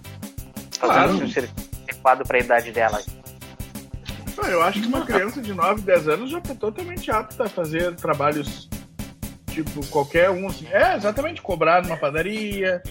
Fazendo 0.79 1.19
Claro. 1.19 1.25
um 1.25 1.29
serviço 1.29 1.55
adequado 1.83 2.27
para 2.27 2.39
a 2.39 2.41
idade 2.41 2.73
dela. 2.73 3.01
Eu 4.39 4.63
acho 4.63 4.81
que 4.81 4.87
uma 4.89 5.05
criança 5.05 5.41
de 5.41 5.53
9, 5.55 5.83
10 5.83 6.09
anos 6.09 6.31
já 6.31 6.41
tá 6.41 6.55
totalmente 6.55 7.11
apta 7.11 7.45
a 7.45 7.49
fazer 7.49 7.95
trabalhos 7.97 8.69
tipo 9.53 9.87
qualquer 9.87 10.31
um. 10.31 10.49
assim. 10.49 10.67
É, 10.69 10.97
exatamente, 10.97 11.43
cobrar 11.43 11.83
numa 11.83 11.97
padaria, 11.97 12.83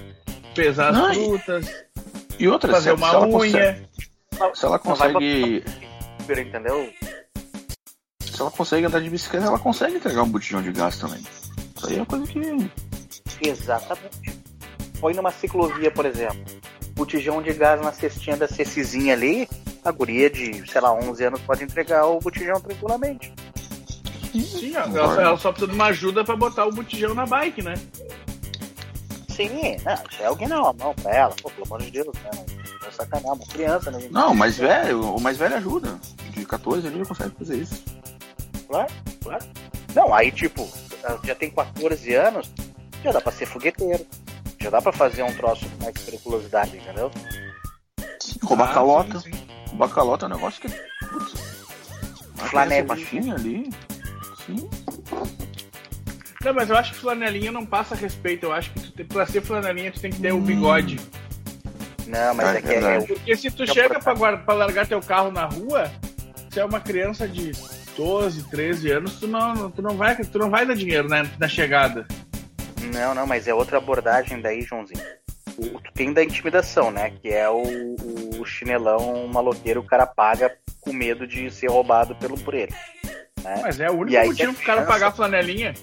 pesar 0.56 0.94
Não, 0.94 1.08
as 1.08 1.18
frutas, 1.18 1.86
E 2.40 2.48
outra, 2.48 2.72
fazer 2.72 2.92
se, 2.92 2.96
uma 2.96 3.10
se 3.10 3.16
ela 3.16 3.28
unha. 3.28 3.32
consegue, 3.32 3.88
se 4.56 4.66
ela 4.66 4.80
consegue. 4.80 5.64
Entendeu? 6.30 6.94
Se 8.22 8.42
ela 8.42 8.52
consegue 8.52 8.86
andar 8.86 9.02
de 9.02 9.10
bicicleta, 9.10 9.48
ela 9.48 9.60
consegue 9.60 9.96
entregar 9.98 10.24
um 10.24 10.30
botijão 10.30 10.62
de 10.62 10.72
gás 10.72 10.98
também. 10.98 11.22
Isso 11.76 11.88
aí 11.88 12.00
é 12.00 12.06
coisa 12.06 12.26
que. 12.28 12.40
Exatamente. 13.48 14.40
Põe 15.00 15.14
numa 15.14 15.32
ciclovia, 15.32 15.92
por 15.92 16.06
exemplo. 16.06 16.40
Botijão 16.94 17.42
de 17.42 17.52
gás 17.54 17.82
na 17.82 17.92
cestinha 17.92 18.38
da 18.38 18.48
cecizinha 18.48 19.14
ali, 19.14 19.50
a 19.84 19.92
guria 19.92 20.30
de, 20.30 20.70
sei 20.70 20.82
lá, 20.82 20.94
11 20.94 21.24
anos 21.26 21.42
pode 21.42 21.64
entregar 21.64 22.06
o 22.06 22.20
botijão 22.20 22.60
tranquilamente. 22.62 23.34
Sim, 24.34 24.76
ela, 24.76 25.22
ela- 25.22 25.38
só 25.38 25.52
precisa 25.52 25.70
de 25.72 25.76
uma 25.76 25.88
ajuda 25.88 26.24
pra 26.24 26.36
botar 26.36 26.66
o 26.66 26.72
botijão 26.72 27.14
na 27.14 27.26
bike, 27.26 27.62
né? 27.62 27.74
Sim, 29.30 29.78
não, 29.84 29.98
se 30.12 30.22
é 30.22 30.26
alguém 30.26 30.48
não, 30.48 30.68
a 30.68 30.74
mão 30.74 30.94
pra 30.94 31.12
ela, 31.16 31.36
pô, 31.42 31.50
pelo 31.50 31.66
amor 31.66 31.82
de 31.82 31.92
Deus, 31.92 32.08
né? 32.24 32.30
Não 32.82 32.88
é 32.88 32.92
sacanagem, 32.92 33.32
uma 33.32 33.46
criança, 33.48 33.92
né? 33.92 34.00
gente? 34.00 34.12
Não, 34.14 34.32
o 34.32 34.36
mais 34.36 34.58
velho, 34.58 35.16
o 35.16 35.22
mais 35.22 35.38
velho 35.38 35.56
ajuda. 35.56 36.00
De 36.32 36.46
14 36.46 36.88
ele 36.88 37.00
já 37.00 37.06
consegue 37.06 37.36
fazer 37.38 37.58
isso. 37.58 37.84
Claro, 38.68 38.94
claro. 39.24 39.46
Não, 39.96 40.14
aí 40.14 40.32
tipo, 40.32 40.70
já 41.24 41.36
tem 41.36 41.50
14 41.50 42.14
anos, 42.14 42.50
já 43.04 43.12
dá 43.12 43.20
pra 43.22 43.32
ser 43.32 43.46
fogueteiro. 43.46 44.06
Já 44.60 44.70
dá 44.70 44.80
pra 44.82 44.92
fazer 44.94 45.24
um 45.24 45.34
troço 45.34 45.66
com 45.68 45.84
mais 45.86 45.98
periculosidade, 45.98 46.78
entendeu? 46.78 47.10
Roubar 48.44 48.70
Ah, 48.70 48.74
calota. 48.74 49.20
sim, 49.20 49.32
sim. 49.34 49.48
Roubar 49.72 49.90
calota 49.90 50.26
é 50.26 50.30
um 50.30 50.34
negócio 50.34 50.62
que. 50.62 50.68
Putz, 51.08 51.34
Flanelinha. 52.50 52.84
baixinha 52.86 53.36
ali. 53.36 53.70
Sim. 54.46 54.70
Não, 56.44 56.54
mas 56.56 56.70
eu 56.70 56.76
acho 56.78 56.94
que 56.94 57.00
flanelinha 57.00 57.52
não 57.52 57.66
passa 57.66 57.94
respeito. 57.96 58.46
Eu 58.48 58.52
acho 58.54 58.72
que 58.72 58.80
tu 58.82 58.92
tem, 58.92 59.06
pra 59.06 59.26
ser 59.26 59.42
flanelinha 59.42 59.92
tu 59.92 60.00
tem 60.02 60.12
que 60.12 60.20
ter 60.20 60.34
o 60.34 60.42
bigode. 60.42 61.00
Não, 62.08 62.34
mas 62.34 62.56
É 62.56 62.58
é, 62.58 62.62
que 62.62 62.74
é. 62.74 63.02
Porque 63.02 63.36
se 63.38 63.52
tu 63.52 63.64
Não, 63.66 63.74
chega 63.74 64.00
pra, 64.00 64.14
guarda- 64.14 64.44
pra 64.44 64.54
largar 64.56 64.88
teu 64.88 65.00
carro 65.02 65.32
na 65.32 65.46
rua, 65.46 65.90
se 66.52 66.60
é 66.60 66.66
uma 66.66 66.80
criança 66.80 67.28
de 67.28 67.52
12, 67.96 68.50
13 68.50 68.92
anos, 68.92 69.20
tu 69.20 69.28
não, 69.28 69.70
tu 69.70 69.82
não, 69.82 69.96
vai, 69.96 70.16
tu 70.16 70.40
não 70.40 70.50
vai 70.50 70.66
dar 70.66 70.76
dinheiro 70.76 71.08
né, 71.08 71.30
na 71.40 71.48
chegada. 71.48 72.06
Não, 72.94 73.14
não, 73.14 73.28
mas 73.28 73.48
é 73.48 73.54
outra 73.54 73.78
abordagem 73.78 74.42
daí, 74.42 74.62
Joãozinho. 74.64 75.00
O, 75.58 75.80
tu 75.80 75.92
tem 75.94 76.12
da 76.12 76.24
intimidação, 76.24 76.90
né? 76.90 77.12
Que 77.22 77.30
é 77.30 77.48
o, 77.50 77.62
o 77.62 78.21
chinelão 78.46 79.28
maloqueiro, 79.28 79.80
o 79.82 79.86
cara 79.86 80.06
paga 80.06 80.56
com 80.82 80.92
medo 80.94 81.28
de 81.28 81.50
ser 81.52 81.70
roubado 81.70 82.16
pelo, 82.16 82.38
por 82.40 82.54
ele. 82.54 82.74
né? 83.44 83.60
Mas 83.62 83.80
é 83.80 83.90
o 83.90 83.94
único 83.94 84.18
aí, 84.18 84.28
motivo 84.28 84.54
pro 84.54 84.66
cara 84.66 84.82
pagar 84.84 85.08
a 85.08 85.12
flanelinha. 85.12 85.74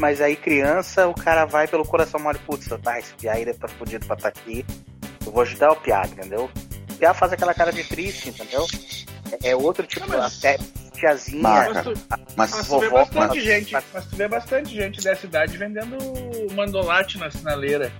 Mas 0.00 0.20
aí, 0.20 0.34
criança, 0.36 1.06
o 1.06 1.14
cara 1.14 1.44
vai 1.44 1.68
pelo 1.68 1.84
coração 1.84 2.18
mole, 2.18 2.38
putz, 2.40 2.68
tá, 2.82 2.98
esse 2.98 3.14
piá 3.14 3.34
aí 3.34 3.42
estar 3.44 3.68
fudido 3.68 4.06
pra 4.06 4.16
estar 4.16 4.28
aqui. 4.28 4.64
Eu 5.24 5.30
vou 5.32 5.42
ajudar 5.42 5.70
o 5.72 5.76
piá, 5.76 6.02
entendeu? 6.06 6.50
O 6.90 6.94
piá 6.94 7.12
faz 7.14 7.32
aquela 7.32 7.54
cara 7.54 7.72
de 7.72 7.84
triste, 7.84 8.30
entendeu? 8.30 8.66
É, 9.42 9.50
é 9.50 9.56
outro 9.56 9.86
tipo, 9.86 10.08
Não, 10.08 10.18
mas- 10.18 10.38
até 10.38 10.56
tiazinha, 10.94 11.42
Mas 11.42 11.82
tu, 11.84 11.92
Mas, 12.08 12.20
mas 12.36 12.50
tu 12.68 12.80
vê 12.80 12.88
vovó, 12.88 13.04
bastante 13.04 13.16
mas- 13.36 13.44
gente, 13.44 13.72
mas- 13.72 13.84
mas 13.92 14.06
tu 14.06 14.16
vê 14.16 14.28
bastante 14.28 14.74
gente 14.74 15.00
dessa 15.02 15.26
idade 15.26 15.56
vendendo 15.58 15.96
mandolate 16.54 17.18
na 17.18 17.30
sinaleira. 17.30 17.92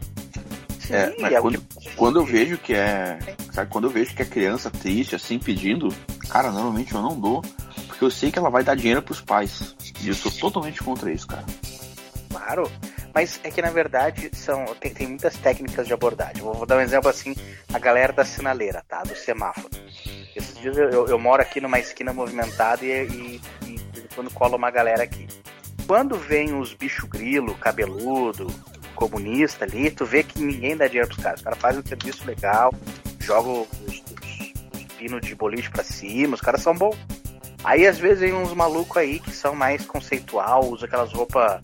É, 0.90 1.14
mas 1.20 1.32
é 1.32 1.38
o 1.38 1.42
quando, 1.42 1.60
que- 1.60 1.90
quando 1.96 2.18
eu 2.20 2.24
vejo 2.24 2.58
que 2.58 2.74
é. 2.74 3.18
Sabe, 3.52 3.70
quando 3.70 3.84
eu 3.84 3.90
vejo 3.90 4.14
que 4.14 4.22
é 4.22 4.24
criança 4.26 4.70
triste, 4.70 5.14
assim, 5.16 5.38
pedindo, 5.38 5.88
cara, 6.28 6.50
normalmente 6.50 6.94
eu 6.94 7.02
não 7.02 7.18
dou. 7.18 7.42
Porque 7.86 8.04
eu 8.04 8.10
sei 8.10 8.30
que 8.30 8.38
ela 8.38 8.50
vai 8.50 8.62
dar 8.62 8.74
dinheiro 8.76 9.02
pros 9.02 9.20
pais. 9.20 9.74
E 10.02 10.08
eu 10.08 10.14
sou 10.14 10.30
totalmente 10.30 10.82
contra 10.82 11.10
isso, 11.10 11.26
cara. 11.26 11.44
Claro, 12.30 12.70
mas 13.14 13.40
é 13.42 13.50
que 13.50 13.62
na 13.62 13.70
verdade 13.70 14.30
são 14.34 14.64
tem, 14.78 14.92
tem 14.92 15.06
muitas 15.08 15.36
técnicas 15.36 15.86
de 15.86 15.92
abordagem. 15.94 16.42
Vou, 16.42 16.52
vou 16.52 16.66
dar 16.66 16.76
um 16.76 16.80
exemplo 16.80 17.08
assim, 17.08 17.34
a 17.72 17.78
galera 17.78 18.12
da 18.12 18.24
sinaleira, 18.24 18.84
tá? 18.86 19.02
Do 19.02 19.16
semáforo. 19.16 19.70
Esses 20.34 20.58
dias 20.58 20.76
eu, 20.76 20.90
eu- 20.90 21.06
eu 21.08 21.18
moro 21.18 21.40
aqui 21.40 21.60
numa 21.60 21.78
esquina 21.78 22.12
movimentada 22.12 22.84
e, 22.84 23.06
e, 23.06 23.40
e 23.66 23.80
quando 24.14 24.30
cola 24.30 24.56
uma 24.56 24.70
galera 24.70 25.02
aqui. 25.04 25.26
Quando 25.86 26.16
vem 26.18 26.52
os 26.58 26.74
bicho 26.74 27.06
grilo, 27.06 27.54
cabeludo, 27.54 28.48
comunista 28.96 29.64
ali, 29.64 29.90
tu 29.90 30.04
vê 30.04 30.24
que 30.24 30.40
ninguém 30.40 30.76
dá 30.76 30.88
dinheiro 30.88 31.08
pros 31.08 31.22
caras. 31.22 31.38
Os 31.38 31.44
caras 31.44 31.58
fazem 31.60 31.80
um 31.80 31.86
serviço 31.86 32.26
legal, 32.26 32.74
jogam 33.20 33.62
os, 33.62 33.68
os, 33.86 34.02
os 34.74 34.84
pinos 34.96 35.20
de 35.20 35.34
boliche 35.36 35.70
pra 35.70 35.84
cima, 35.84 36.34
os 36.34 36.40
caras 36.40 36.62
são 36.62 36.74
bons. 36.74 36.96
Aí 37.62 37.86
às 37.86 37.98
vezes 37.98 38.20
vem 38.20 38.32
uns 38.32 38.52
malucos 38.52 38.96
aí 38.96 39.18
que 39.18 39.32
são 39.32 39.54
mais 39.54 39.84
conceitual, 39.86 40.64
usam 40.68 40.86
aquelas 40.86 41.12
roupas 41.12 41.60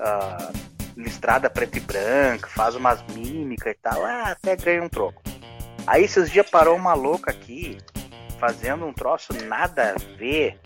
ah, 0.00 0.52
listrada 0.96 1.50
preta 1.50 1.78
e 1.78 1.80
branca, 1.80 2.48
faz 2.48 2.74
umas 2.74 3.02
mímicas 3.14 3.72
e 3.72 3.78
tal, 3.82 4.04
ah, 4.04 4.30
até 4.30 4.56
ganha 4.56 4.82
um 4.82 4.88
troco. 4.88 5.22
Aí 5.86 6.04
esses 6.04 6.30
dias 6.30 6.48
parou 6.50 6.76
uma 6.76 6.94
louca 6.94 7.30
aqui, 7.30 7.78
fazendo 8.38 8.84
um 8.86 8.92
troço 8.92 9.32
nada 9.44 9.94
a 9.94 10.16
ver, 10.16 10.58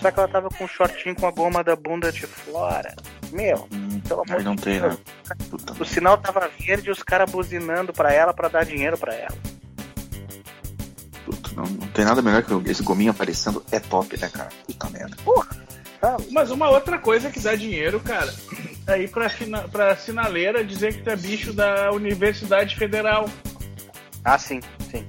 só 0.00 0.10
que 0.10 0.18
ela 0.18 0.28
tava 0.28 0.48
com 0.48 0.64
um 0.64 0.68
shortinho 0.68 1.14
com 1.14 1.26
a 1.26 1.30
goma 1.30 1.62
da 1.62 1.76
bunda 1.76 2.10
de 2.10 2.26
fora. 2.26 2.94
Meu, 3.32 3.68
Hum, 3.72 4.00
pelo 4.00 4.22
amor 4.22 4.38
aí 4.38 4.44
não 4.44 4.54
de 4.56 4.62
tem, 4.62 4.80
Deus. 4.80 4.94
né? 4.94 5.00
Puta 5.50 5.74
O 5.80 5.84
sinal 5.84 6.18
tava 6.18 6.50
verde 6.58 6.88
e 6.88 6.92
os 6.92 7.02
caras 7.02 7.30
buzinando 7.30 7.92
pra 7.92 8.12
ela 8.12 8.32
pra 8.34 8.48
dar 8.48 8.64
dinheiro 8.64 8.96
pra 8.98 9.14
ela. 9.14 9.36
Puta, 11.24 11.50
não, 11.54 11.64
não 11.64 11.86
tem 11.88 12.04
nada 12.04 12.22
melhor 12.22 12.42
que 12.42 12.70
esse 12.70 12.82
gominho 12.82 13.10
aparecendo. 13.10 13.64
É 13.70 13.78
top, 13.78 14.18
né, 14.20 14.28
cara? 14.28 14.48
Puta 14.66 14.88
merda. 14.90 15.16
Sabe? 16.00 16.26
Mas 16.30 16.50
uma 16.50 16.70
outra 16.70 16.98
coisa 16.98 17.30
que 17.30 17.38
dá 17.38 17.54
dinheiro, 17.54 18.00
cara, 18.00 18.32
é 18.86 19.02
ir 19.02 19.10
pra, 19.10 19.28
fina- 19.28 19.68
pra 19.68 19.94
sinaleira 19.94 20.64
dizer 20.64 20.94
que 20.94 21.02
tu 21.02 21.10
é 21.10 21.16
bicho 21.16 21.52
da 21.52 21.92
Universidade 21.92 22.74
Federal. 22.76 23.28
Ah, 24.24 24.38
sim, 24.38 24.60
sim. 24.90 25.06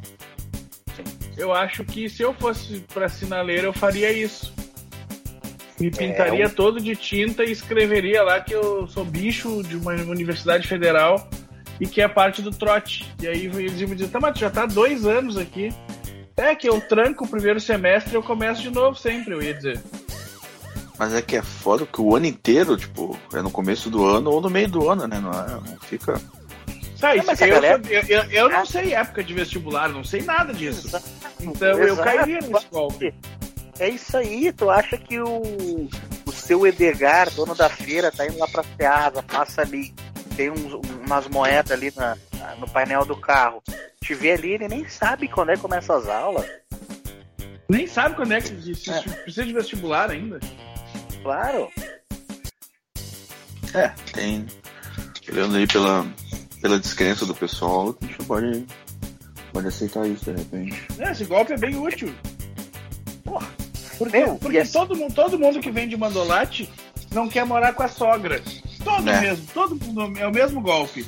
Eu 1.37 1.53
acho 1.53 1.83
que 1.85 2.09
se 2.09 2.21
eu 2.21 2.33
fosse 2.33 2.85
pra 2.93 3.07
sinaleira, 3.09 3.65
eu 3.65 3.73
faria 3.73 4.11
isso. 4.11 4.53
Me 5.81 5.91
pintaria 5.91 6.45
um- 6.47 6.49
todo 6.49 6.79
de 6.79 6.95
tinta 6.95 7.43
e 7.43 7.51
escreveria 7.51 8.21
lá 8.23 8.39
que 8.39 8.53
eu 8.53 8.87
sou 8.87 9.03
bicho 9.03 9.63
de 9.63 9.75
uma 9.77 9.93
universidade 9.93 10.67
federal 10.67 11.27
e 11.79 11.87
que 11.87 12.01
é 12.01 12.07
parte 12.07 12.41
do 12.41 12.51
trote. 12.51 13.05
E 13.21 13.27
aí 13.27 13.45
eles 13.47 13.79
iam 13.81 13.89
me 13.89 13.95
dizer, 13.95 14.09
tá, 14.09 14.19
mas 14.19 14.33
tu 14.33 14.39
já 14.39 14.49
tá 14.49 14.65
dois 14.65 15.05
anos 15.05 15.37
aqui. 15.37 15.73
É 16.37 16.55
que 16.55 16.67
eu 16.69 16.79
tranco 16.81 17.25
o 17.25 17.27
primeiro 17.27 17.59
semestre 17.59 18.13
e 18.13 18.15
eu 18.15 18.23
começo 18.23 18.61
de 18.61 18.69
novo 18.69 18.97
sempre, 18.97 19.33
eu 19.33 19.41
ia 19.41 19.53
dizer. 19.53 19.79
Mas 20.97 21.13
é 21.15 21.21
que 21.21 21.35
é 21.35 21.41
foda 21.41 21.85
que 21.85 21.99
o 21.99 22.15
ano 22.15 22.27
inteiro, 22.27 22.77
tipo, 22.77 23.17
é 23.33 23.41
no 23.41 23.49
começo 23.49 23.89
do 23.89 24.05
ano 24.05 24.29
ou 24.29 24.39
no 24.39 24.49
meio 24.49 24.67
do 24.69 24.87
ano, 24.89 25.07
né? 25.07 25.19
Não, 25.19 25.31
é, 25.31 25.47
não 25.69 25.79
fica. 25.79 26.21
Tá, 26.99 27.15
isso, 27.15 27.25
mas 27.25 27.41
eu, 27.41 27.47
galera- 27.49 27.81
eu, 27.89 28.01
eu, 28.07 28.23
eu 28.31 28.49
não 28.49 28.63
sei 28.65 28.93
época 28.93 29.23
de 29.23 29.33
vestibular, 29.33 29.89
não 29.89 30.03
sei 30.03 30.21
nada 30.21 30.53
disso. 30.53 30.95
Então 31.39 31.69
eu 31.69 31.93
Exato. 31.93 32.03
cairia 32.03 32.39
nesse 32.41 32.67
golpe. 32.71 33.11
É 33.81 33.89
isso 33.89 34.15
aí, 34.15 34.53
tu 34.53 34.69
acha 34.69 34.95
que 34.95 35.19
o, 35.19 35.41
o 36.27 36.31
seu 36.31 36.67
Edgar, 36.67 37.31
dono 37.31 37.55
da 37.55 37.67
feira, 37.67 38.11
tá 38.11 38.27
indo 38.27 38.37
lá 38.37 38.47
pra 38.47 38.63
Seasa, 38.77 39.23
passa 39.23 39.61
ali, 39.63 39.91
tem 40.35 40.51
uns, 40.51 40.73
umas 41.03 41.27
moedas 41.27 41.71
ali 41.71 41.91
na, 41.95 42.15
na- 42.37 42.55
no 42.57 42.69
painel 42.69 43.03
do 43.05 43.15
carro. 43.15 43.59
Te 43.99 44.13
vê 44.13 44.33
ali, 44.33 44.51
ele 44.51 44.67
nem 44.67 44.87
sabe 44.87 45.27
quando 45.27 45.49
é 45.49 45.55
que 45.55 45.61
começa 45.63 45.95
as 45.95 46.07
aulas. 46.07 46.45
Nem 47.67 47.87
sabe 47.87 48.15
quando 48.15 48.33
é 48.33 48.41
que 48.41 48.49
se- 48.49 48.75
se 48.75 49.09
precisa 49.23 49.45
de 49.45 49.53
vestibular 49.53 50.11
ainda. 50.11 50.39
Claro. 51.23 51.67
É, 53.73 53.87
tem. 54.13 54.45
Olhando 55.31 55.55
aí 55.57 55.65
pela, 55.65 56.05
pela 56.61 56.77
descrença 56.79 57.25
do 57.25 57.33
pessoal, 57.33 57.95
a 57.99 58.05
gente 58.05 58.17
pode, 58.25 58.65
pode 59.51 59.67
aceitar 59.67 60.05
isso 60.07 60.25
de 60.25 60.37
repente. 60.37 60.87
É, 60.99 61.11
esse 61.11 61.25
golpe 61.25 61.53
é 61.53 61.57
bem 61.57 61.75
útil. 61.77 62.13
Porra. 63.23 63.47
Porque, 64.03 64.17
Meu, 64.17 64.35
porque 64.37 64.57
e 64.57 64.61
assim- 64.61 64.71
todo, 64.73 64.95
mundo, 64.95 65.13
todo 65.13 65.37
mundo 65.37 65.59
que 65.59 65.69
vende 65.69 65.95
mandolate 65.95 66.67
não 67.13 67.29
quer 67.29 67.45
morar 67.45 67.73
com 67.73 67.83
a 67.83 67.87
sogra. 67.87 68.41
Todo 68.83 69.07
É. 69.07 69.21
mesmo, 69.21 69.45
todo 69.53 69.75
mundo 69.75 70.17
é 70.19 70.25
o 70.25 70.31
mesmo 70.31 70.59
golpe. 70.59 71.05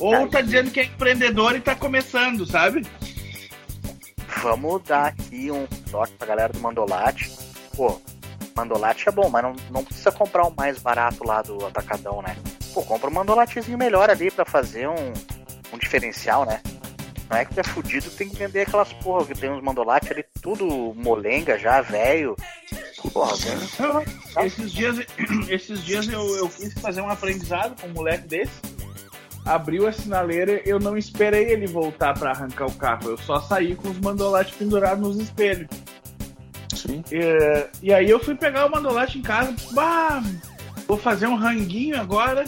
Ou 0.00 0.26
tá 0.28 0.40
e- 0.40 0.42
dizendo 0.42 0.70
que 0.72 0.80
é 0.80 0.84
empreendedor 0.86 1.54
e 1.54 1.60
tá 1.60 1.74
começando, 1.76 2.44
sabe? 2.46 2.84
Vamos 4.42 4.82
dar 4.82 5.06
aqui 5.08 5.50
um 5.52 5.66
toque 5.90 6.12
pra 6.14 6.26
galera 6.26 6.52
do 6.52 6.58
Mandolate. 6.58 7.30
Pô, 7.76 8.00
Mandolate 8.56 9.08
é 9.08 9.12
bom, 9.12 9.28
mas 9.28 9.42
não, 9.42 9.54
não 9.70 9.84
precisa 9.84 10.10
comprar 10.10 10.46
o 10.46 10.54
mais 10.56 10.78
barato 10.78 11.24
lá 11.24 11.42
do 11.42 11.64
Atacadão, 11.66 12.22
né? 12.22 12.36
Pô, 12.74 12.82
compra 12.82 13.08
um 13.08 13.12
mandolatezinho 13.14 13.78
melhor 13.78 14.10
ali 14.10 14.30
pra 14.32 14.44
fazer 14.44 14.88
um, 14.88 15.12
um 15.72 15.78
diferencial, 15.78 16.44
né? 16.44 16.60
Não 17.28 17.36
é 17.36 17.44
que 17.44 17.54
tu 17.54 17.60
é 17.60 17.64
fudido, 17.64 18.10
tem 18.10 18.28
que 18.28 18.36
vender 18.36 18.62
aquelas 18.62 18.92
porra 18.94 19.26
que 19.26 19.34
tem 19.34 19.50
uns 19.50 19.62
mandolates 19.62 20.10
ali, 20.10 20.24
tudo 20.40 20.94
molenga 20.96 21.58
já, 21.58 21.80
velho. 21.80 22.36
Porra, 23.12 23.36
velho. 23.36 24.04
Esses 24.44 24.72
dias, 24.72 24.98
esses 25.48 25.84
dias 25.84 26.08
eu, 26.08 26.36
eu 26.36 26.48
quis 26.48 26.72
fazer 26.74 27.00
um 27.00 27.08
aprendizado 27.08 27.80
com 27.80 27.88
um 27.88 27.92
moleque 27.92 28.28
desse. 28.28 28.52
Abriu 29.44 29.88
a 29.88 29.92
sinaleira, 29.92 30.60
eu 30.66 30.78
não 30.78 30.96
esperei 30.96 31.50
ele 31.50 31.66
voltar 31.66 32.14
pra 32.14 32.30
arrancar 32.30 32.66
o 32.66 32.74
carro. 32.74 33.10
Eu 33.10 33.18
só 33.18 33.40
saí 33.40 33.74
com 33.74 33.88
os 33.88 33.98
mandolates 33.98 34.54
pendurados 34.54 35.02
nos 35.02 35.18
espelhos. 35.18 35.66
Sim. 36.74 37.02
E, 37.10 37.86
e 37.88 37.92
aí 37.92 38.08
eu 38.08 38.20
fui 38.20 38.34
pegar 38.34 38.66
o 38.66 38.70
mandolate 38.70 39.18
em 39.18 39.22
casa. 39.22 39.54
Bah, 39.72 40.22
vou 40.86 40.96
fazer 40.96 41.26
um 41.26 41.36
ranguinho 41.36 41.98
agora. 41.98 42.44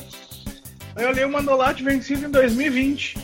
Aí 0.94 1.04
eu 1.04 1.08
olhei 1.08 1.25
o 1.25 1.32
mandolate 1.32 1.82
vencido 1.82 2.26
em 2.26 2.30
2020. 2.30 3.16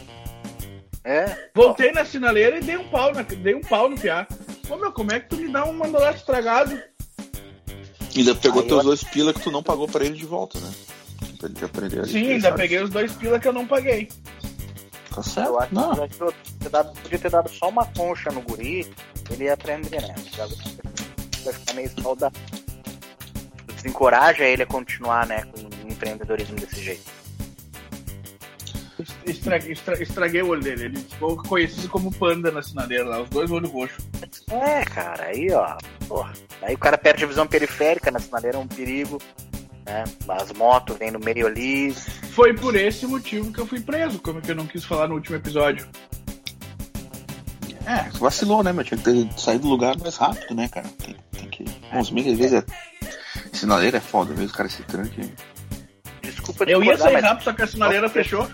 É. 1.05 1.49
Voltei 1.55 1.93
na 1.93 2.05
sinaleira 2.05 2.59
e 2.59 2.61
dei 2.61 2.77
um 2.77 2.89
pau, 2.89 3.13
na, 3.15 3.23
dei 3.23 3.55
um 3.55 3.61
pau 3.61 3.89
no 3.89 3.99
piá. 3.99 4.27
Ô 4.69 4.77
meu, 4.77 4.93
como 4.93 5.13
é 5.13 5.21
que 5.21 5.29
tu 5.29 5.37
me 5.37 5.51
dá 5.51 5.65
um 5.65 5.73
mandolate 5.73 6.19
estragado? 6.19 6.79
Ainda 8.17 8.35
pegou 8.35 8.63
Aí 8.63 8.69
teus 8.69 8.79
eu- 8.81 8.85
dois 8.85 9.05
pila 9.05 9.33
que 9.33 9.41
tu 9.41 9.51
não 9.51 9.63
pagou 9.63 9.87
pra 9.89 10.05
ele 10.05 10.17
de 10.17 10.27
volta, 10.27 10.59
né? 10.61 10.71
Pra 11.39 11.49
ele 11.49 11.65
aprender 11.65 12.01
a 12.01 12.05
Sim, 12.05 12.33
ainda 12.33 12.49
sabe? 12.49 12.57
peguei 12.63 12.83
os 12.83 12.91
dois 12.91 13.13
pila 13.13 13.39
que 13.39 13.47
eu 13.49 13.53
não 13.53 13.67
paguei. 13.67 14.09
Tá 15.15 15.23
certo? 15.23 15.49
Eu 15.49 15.61
acho 15.61 15.75
não. 15.75 15.95
que 16.09 16.21
eu 16.21 16.33
podia 16.33 16.35
ter 16.61 16.69
dado, 16.69 16.93
podia 17.01 17.19
ter 17.19 17.31
dado 17.31 17.49
só 17.51 17.69
uma 17.69 17.87
concha 17.87 18.31
no 18.31 18.41
guri, 18.43 18.87
ele 19.31 19.45
ia 19.45 19.55
aprender, 19.55 20.01
né? 20.03 20.15
Já 20.37 20.47
Vai 21.45 21.55
ficar 21.55 21.75
meio 21.75 21.91
saudável. 22.03 22.39
Tu 23.67 23.75
desencoraja 23.75 24.45
ele 24.45 24.63
a 24.65 24.67
continuar, 24.67 25.27
né, 25.27 25.43
com 25.45 25.61
o 25.61 25.91
empreendedorismo 25.93 26.57
desse 26.57 26.83
jeito. 26.83 27.03
Estraguei, 29.25 29.73
estra- 29.73 30.03
estraguei 30.03 30.43
o 30.43 30.49
olho 30.49 30.63
dele. 30.63 30.87
Ele 30.87 30.99
ficou 30.99 31.37
conhecido 31.37 31.89
como 31.89 32.13
panda 32.13 32.51
na 32.51 32.61
sinaleira 32.63 33.05
lá, 33.05 33.23
os 33.23 33.31
dois 33.31 33.49
olhos 33.51 33.71
roxos. 33.71 34.05
É, 34.51 34.85
cara, 34.85 35.25
aí 35.27 35.51
ó, 35.53 35.77
porra. 36.07 36.33
Aí 36.63 36.75
o 36.75 36.79
cara 36.79 36.97
perde 36.99 37.25
a 37.25 37.27
visão 37.27 37.47
periférica, 37.47 38.11
na 38.11 38.19
sinaleira 38.19 38.57
é 38.57 38.61
um 38.61 38.67
perigo, 38.67 39.21
né? 39.87 40.05
As 40.29 40.53
motos 40.53 40.97
vêm 40.97 41.11
no 41.11 41.19
meio 41.21 41.47
ali. 41.47 41.93
Foi 42.33 42.55
por 42.55 42.75
esse 42.75 43.07
motivo 43.07 43.53
que 43.53 43.59
eu 43.61 43.67
fui 43.67 43.81
preso, 43.81 44.19
como 44.21 44.41
que 44.41 44.51
eu 44.51 44.55
não 44.57 44.67
quis 44.67 44.85
falar 44.85 45.07
no 45.09 45.15
último 45.15 45.37
episódio. 45.37 45.87
É, 47.87 48.09
vacilou, 48.19 48.63
né, 48.63 48.73
meu? 48.73 48.85
Tinha 48.85 48.99
que 48.99 49.05
ter 49.05 49.41
saído 49.41 49.63
do 49.63 49.69
lugar 49.69 49.97
mais 49.99 50.17
rápido, 50.17 50.55
né, 50.55 50.69
cara? 50.69 50.87
Tem, 50.99 51.17
tem 51.33 51.49
que. 51.49 51.65
Bom, 51.93 52.05
se 52.05 52.13
bem 52.13 52.25
que 52.25 52.33
às 52.33 52.39
vezes 52.39 52.63
é. 52.63 52.65
Sinaleira 53.53 53.97
é 53.97 54.01
foda, 54.01 54.33
às 54.33 54.39
vezes 54.39 54.53
o 54.53 54.57
cara 54.57 54.69
se 54.69 54.83
tranca. 54.83 55.11
Desculpa 56.23 56.65
Eu 56.65 56.83
ia 56.85 56.97
sair 56.99 57.15
mas- 57.15 57.25
rápido, 57.25 57.45
só 57.45 57.53
que 57.53 57.63
a 57.63 57.67
sinaleira 57.67 58.09
fechou. 58.09 58.47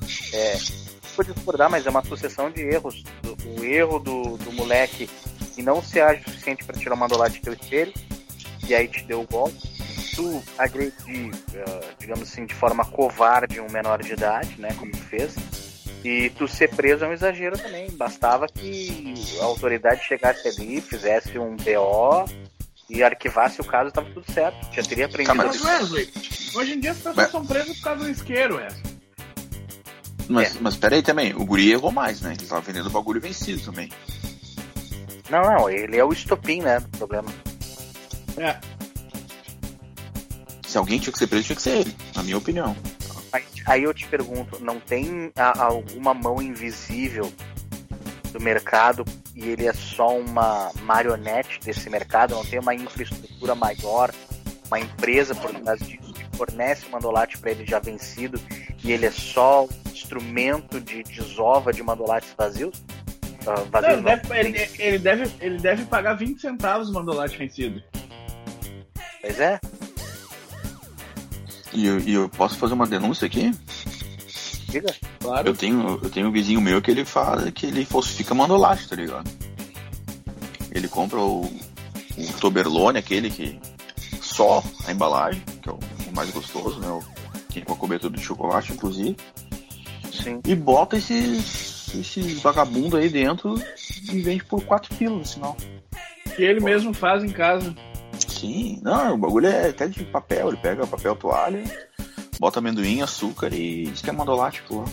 Desculpa 0.00 1.32
discordar, 1.32 1.70
mas 1.70 1.86
é 1.86 1.90
uma 1.90 2.04
sucessão 2.04 2.50
de 2.50 2.60
erros. 2.62 3.02
O, 3.24 3.33
o 3.46 3.64
erro 3.64 3.98
do, 3.98 4.36
do 4.38 4.52
moleque 4.52 5.08
que 5.54 5.62
não 5.62 5.82
se 5.82 6.00
age 6.00 6.22
o 6.26 6.30
suficiente 6.30 6.64
para 6.64 6.78
tirar 6.78 6.94
o 6.94 6.98
mandolate 6.98 7.38
do 7.40 7.44
teu 7.44 7.52
espelho, 7.54 7.92
e 8.66 8.74
aí 8.74 8.88
te 8.88 9.04
deu 9.04 9.20
o 9.20 9.26
golpe. 9.26 9.56
Tu 10.14 10.42
agredir, 10.58 11.30
eh, 11.54 11.80
digamos 11.98 12.22
assim, 12.30 12.46
de 12.46 12.54
forma 12.54 12.84
covarde 12.84 13.60
um 13.60 13.70
menor 13.70 14.02
de 14.02 14.12
idade, 14.12 14.54
né, 14.60 14.74
como 14.78 14.90
tu 14.92 14.98
fez. 14.98 15.34
E 16.04 16.30
tu 16.30 16.46
ser 16.46 16.68
preso 16.74 17.04
é 17.04 17.08
um 17.08 17.12
exagero 17.12 17.56
também. 17.58 17.90
Bastava 17.92 18.46
que 18.46 19.14
a 19.40 19.44
autoridade 19.44 20.04
chegasse 20.04 20.46
ali, 20.48 20.80
fizesse 20.80 21.38
um 21.38 21.56
BO 21.56 22.24
e 22.90 23.02
arquivasse 23.02 23.60
o 23.60 23.64
caso, 23.64 23.90
tava 23.90 24.08
tudo 24.10 24.30
certo. 24.30 24.72
Já 24.72 24.82
teria 24.82 25.06
aprendido. 25.06 25.36
Tá, 25.36 25.44
Mas 25.44 25.60
mas- 25.62 25.80
Wesley, 25.90 26.10
hoje 26.54 26.72
em 26.74 26.80
dia 26.80 26.90
as 26.90 26.98
pessoas 26.98 27.16
Mas- 27.16 27.30
são 27.30 27.44
presas 27.46 27.76
por 27.78 27.82
causa 27.84 28.04
do 28.04 28.10
isqueiro, 28.10 28.56
Wesley. 28.56 28.93
Mas, 30.28 30.58
mas 30.60 30.76
peraí 30.76 31.02
também, 31.02 31.34
o 31.34 31.44
guri 31.44 31.70
errou 31.72 31.92
mais, 31.92 32.20
né? 32.20 32.34
Ele 32.36 32.46
tava 32.46 32.60
vendendo 32.60 32.90
bagulho 32.90 33.20
vencido 33.20 33.62
também. 33.62 33.90
Não, 35.30 35.42
não, 35.42 35.70
ele 35.70 35.96
é 35.96 36.04
o 36.04 36.12
estopim, 36.12 36.60
né, 36.60 36.80
do 36.80 36.88
problema. 36.98 37.28
É. 38.36 38.58
Se 40.66 40.76
alguém 40.78 40.98
tinha 40.98 41.12
que 41.12 41.18
ser 41.18 41.26
preso, 41.26 41.44
tinha 41.44 41.56
que 41.56 41.62
ser 41.62 41.78
ele, 41.78 41.96
na 42.14 42.22
minha 42.22 42.38
opinião. 42.38 42.76
Aí, 43.32 43.44
aí 43.66 43.82
eu 43.82 43.92
te 43.94 44.06
pergunto, 44.06 44.62
não 44.62 44.78
tem 44.80 45.30
a- 45.36 45.64
alguma 45.64 46.14
mão 46.14 46.40
invisível 46.42 47.32
do 48.32 48.40
mercado 48.40 49.04
e 49.34 49.48
ele 49.48 49.66
é 49.66 49.72
só 49.72 50.18
uma 50.18 50.70
marionete 50.82 51.60
desse 51.60 51.88
mercado? 51.88 52.34
Não 52.34 52.44
tem 52.44 52.58
uma 52.58 52.74
infraestrutura 52.74 53.54
maior, 53.54 54.12
uma 54.66 54.80
empresa 54.80 55.34
por 55.34 55.52
trás 55.52 55.78
disso 55.80 56.03
fornece 56.34 56.86
o 56.86 56.90
mandolate 56.90 57.38
para 57.38 57.50
ele 57.50 57.64
já 57.66 57.78
vencido 57.78 58.40
e 58.82 58.92
ele 58.92 59.06
é 59.06 59.10
só 59.10 59.64
um 59.64 59.90
instrumento 59.92 60.80
de 60.80 61.02
desova 61.02 61.72
de 61.72 61.82
mandolates 61.82 62.34
vazios? 62.36 62.82
Ah, 63.46 63.80
Não, 63.80 63.90
ele, 63.90 64.02
deve, 64.02 64.38
ele, 64.38 64.70
ele 64.78 64.98
deve, 64.98 65.30
ele 65.40 65.58
deve 65.58 65.84
pagar 65.84 66.14
20 66.14 66.40
centavos 66.40 66.88
o 66.88 66.92
mandolate 66.92 67.36
vencido. 67.36 67.82
Pois 69.20 69.40
é. 69.40 69.60
E 71.72 71.86
eu, 71.86 71.98
e 71.98 72.14
eu 72.14 72.28
posso 72.28 72.56
fazer 72.56 72.74
uma 72.74 72.86
denúncia 72.86 73.26
aqui? 73.26 73.50
Diga. 74.68 74.94
Claro. 75.20 75.48
Eu 75.48 75.56
tenho, 75.56 76.00
eu 76.02 76.10
tenho 76.10 76.28
um 76.28 76.32
vizinho 76.32 76.60
meu 76.60 76.80
que 76.80 76.90
ele 76.90 77.04
fala 77.04 77.50
que 77.50 77.66
ele 77.66 77.84
falsifica 77.84 78.34
mandolate, 78.34 78.88
tá 78.88 78.96
ligado? 78.96 79.30
Ele 80.70 80.88
compra 80.88 81.18
o, 81.18 81.44
o 81.44 82.32
Toberlone, 82.40 82.98
aquele 82.98 83.30
que 83.30 83.58
só 84.20 84.62
a 84.86 84.92
embalagem, 84.92 85.42
que 85.62 85.68
é 85.68 85.72
o 85.72 85.78
mais 86.14 86.30
gostoso, 86.30 86.80
né? 86.80 86.88
O, 86.88 87.02
que 87.48 87.60
é 87.60 87.62
com 87.62 87.72
a 87.72 87.76
cobertura 87.76 88.16
de 88.16 88.22
chocolate, 88.22 88.72
inclusive, 88.72 89.16
Sim. 90.12 90.40
e 90.44 90.54
bota 90.54 90.96
esses, 90.96 91.94
esses 91.94 92.40
vagabundos 92.40 92.98
aí 92.98 93.08
dentro 93.08 93.54
e 94.12 94.20
vende 94.20 94.44
por 94.44 94.64
4 94.64 94.94
quilos, 94.96 95.30
sinal. 95.30 95.56
Que 96.34 96.42
ele 96.42 96.60
mesmo 96.60 96.92
faz 96.92 97.22
em 97.22 97.30
casa. 97.30 97.74
Sim, 98.28 98.80
não, 98.82 99.14
o 99.14 99.18
bagulho 99.18 99.46
é 99.46 99.68
até 99.68 99.86
de 99.86 100.04
papel, 100.04 100.48
ele 100.48 100.56
pega 100.56 100.86
papel 100.86 101.14
toalha, 101.14 101.62
bota 102.40 102.58
amendoim, 102.58 103.02
açúcar 103.02 103.52
e 103.54 103.86
diz 103.86 104.02
que 104.02 104.10
é 104.10 104.12
mandolate, 104.12 104.62
pô. 104.68 104.84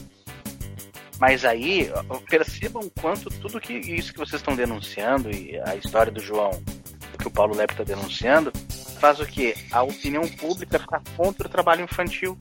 Mas 1.20 1.46
aí, 1.46 1.92
percebam 2.30 2.90
quanto 3.00 3.30
tudo 3.30 3.62
que 3.62 3.74
isso 3.74 4.12
que 4.12 4.20
vocês 4.20 4.42
estão 4.42 4.56
denunciando 4.56 5.30
e 5.30 5.60
a 5.66 5.76
história 5.76 6.12
do 6.12 6.20
João, 6.20 6.52
que 7.20 7.28
o 7.28 7.32
Paulo 7.32 7.56
Lepe 7.56 7.74
está 7.74 7.84
denunciando, 7.84 8.52
faz 9.02 9.20
o 9.20 9.26
quê? 9.26 9.56
A 9.72 9.82
opinião 9.82 10.28
pública 10.28 10.78
ficar 10.78 11.02
contra 11.18 11.48
o 11.48 11.50
trabalho 11.50 11.84
infantil. 11.84 12.38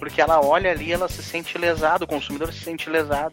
Porque 0.00 0.20
ela 0.20 0.44
olha 0.44 0.72
ali 0.72 0.86
e 0.88 0.92
ela 0.92 1.08
se 1.08 1.22
sente 1.22 1.56
lesado, 1.56 2.04
o 2.04 2.08
consumidor 2.08 2.52
se 2.52 2.58
sente 2.64 2.90
lesado. 2.90 3.32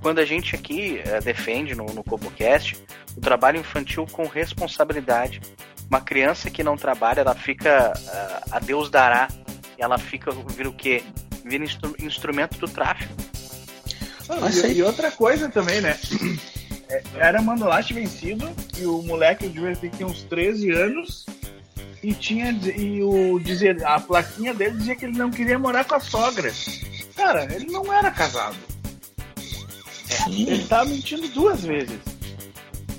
Quando 0.00 0.20
a 0.20 0.24
gente 0.24 0.54
aqui 0.56 1.02
eh, 1.04 1.20
defende 1.20 1.74
no, 1.74 1.84
no 1.84 2.02
CoboCast 2.02 2.82
o 3.14 3.20
trabalho 3.20 3.58
infantil 3.60 4.06
com 4.10 4.26
responsabilidade. 4.26 5.42
Uma 5.90 6.00
criança 6.00 6.50
que 6.50 6.62
não 6.64 6.76
trabalha, 6.76 7.20
ela 7.20 7.34
fica 7.34 7.92
ah, 8.08 8.42
a 8.52 8.58
Deus 8.58 8.88
dará. 8.90 9.28
E 9.78 9.82
ela 9.82 9.98
fica, 9.98 10.30
vira 10.56 10.70
o 10.70 10.72
quê? 10.72 11.02
Vira 11.44 11.62
instru- 11.62 11.94
instrumento 12.00 12.58
do 12.58 12.68
tráfico. 12.68 13.12
Mas 14.40 14.56
e, 14.58 14.66
aí- 14.66 14.78
e 14.78 14.82
outra 14.82 15.10
coisa 15.10 15.48
também, 15.50 15.80
né? 15.82 15.98
É, 16.90 17.02
Era 17.16 17.42
mandolate 17.42 17.92
vencido 17.92 18.50
e 18.78 18.86
o 18.86 19.02
moleque 19.02 19.46
devia 19.46 19.76
ter 19.76 19.90
que 19.90 19.98
ter 19.98 20.04
uns 20.06 20.22
13 20.22 20.70
anos 20.70 21.26
e 22.02 22.14
tinha 22.14 22.50
e 22.50 23.02
o 23.02 23.38
dizer 23.40 23.84
a 23.84 23.98
plaquinha 23.98 24.54
dele 24.54 24.76
dizia 24.76 24.96
que 24.96 25.04
ele 25.04 25.18
não 25.18 25.30
queria 25.30 25.58
morar 25.58 25.84
com 25.84 25.94
a 25.94 26.00
sogra. 26.00 26.52
Cara, 27.16 27.44
ele 27.52 27.66
não 27.66 27.92
era 27.92 28.10
casado. 28.10 28.56
Ele 30.28 30.64
tava 30.64 30.86
mentindo 30.86 31.28
duas 31.28 31.62
vezes. 31.62 31.98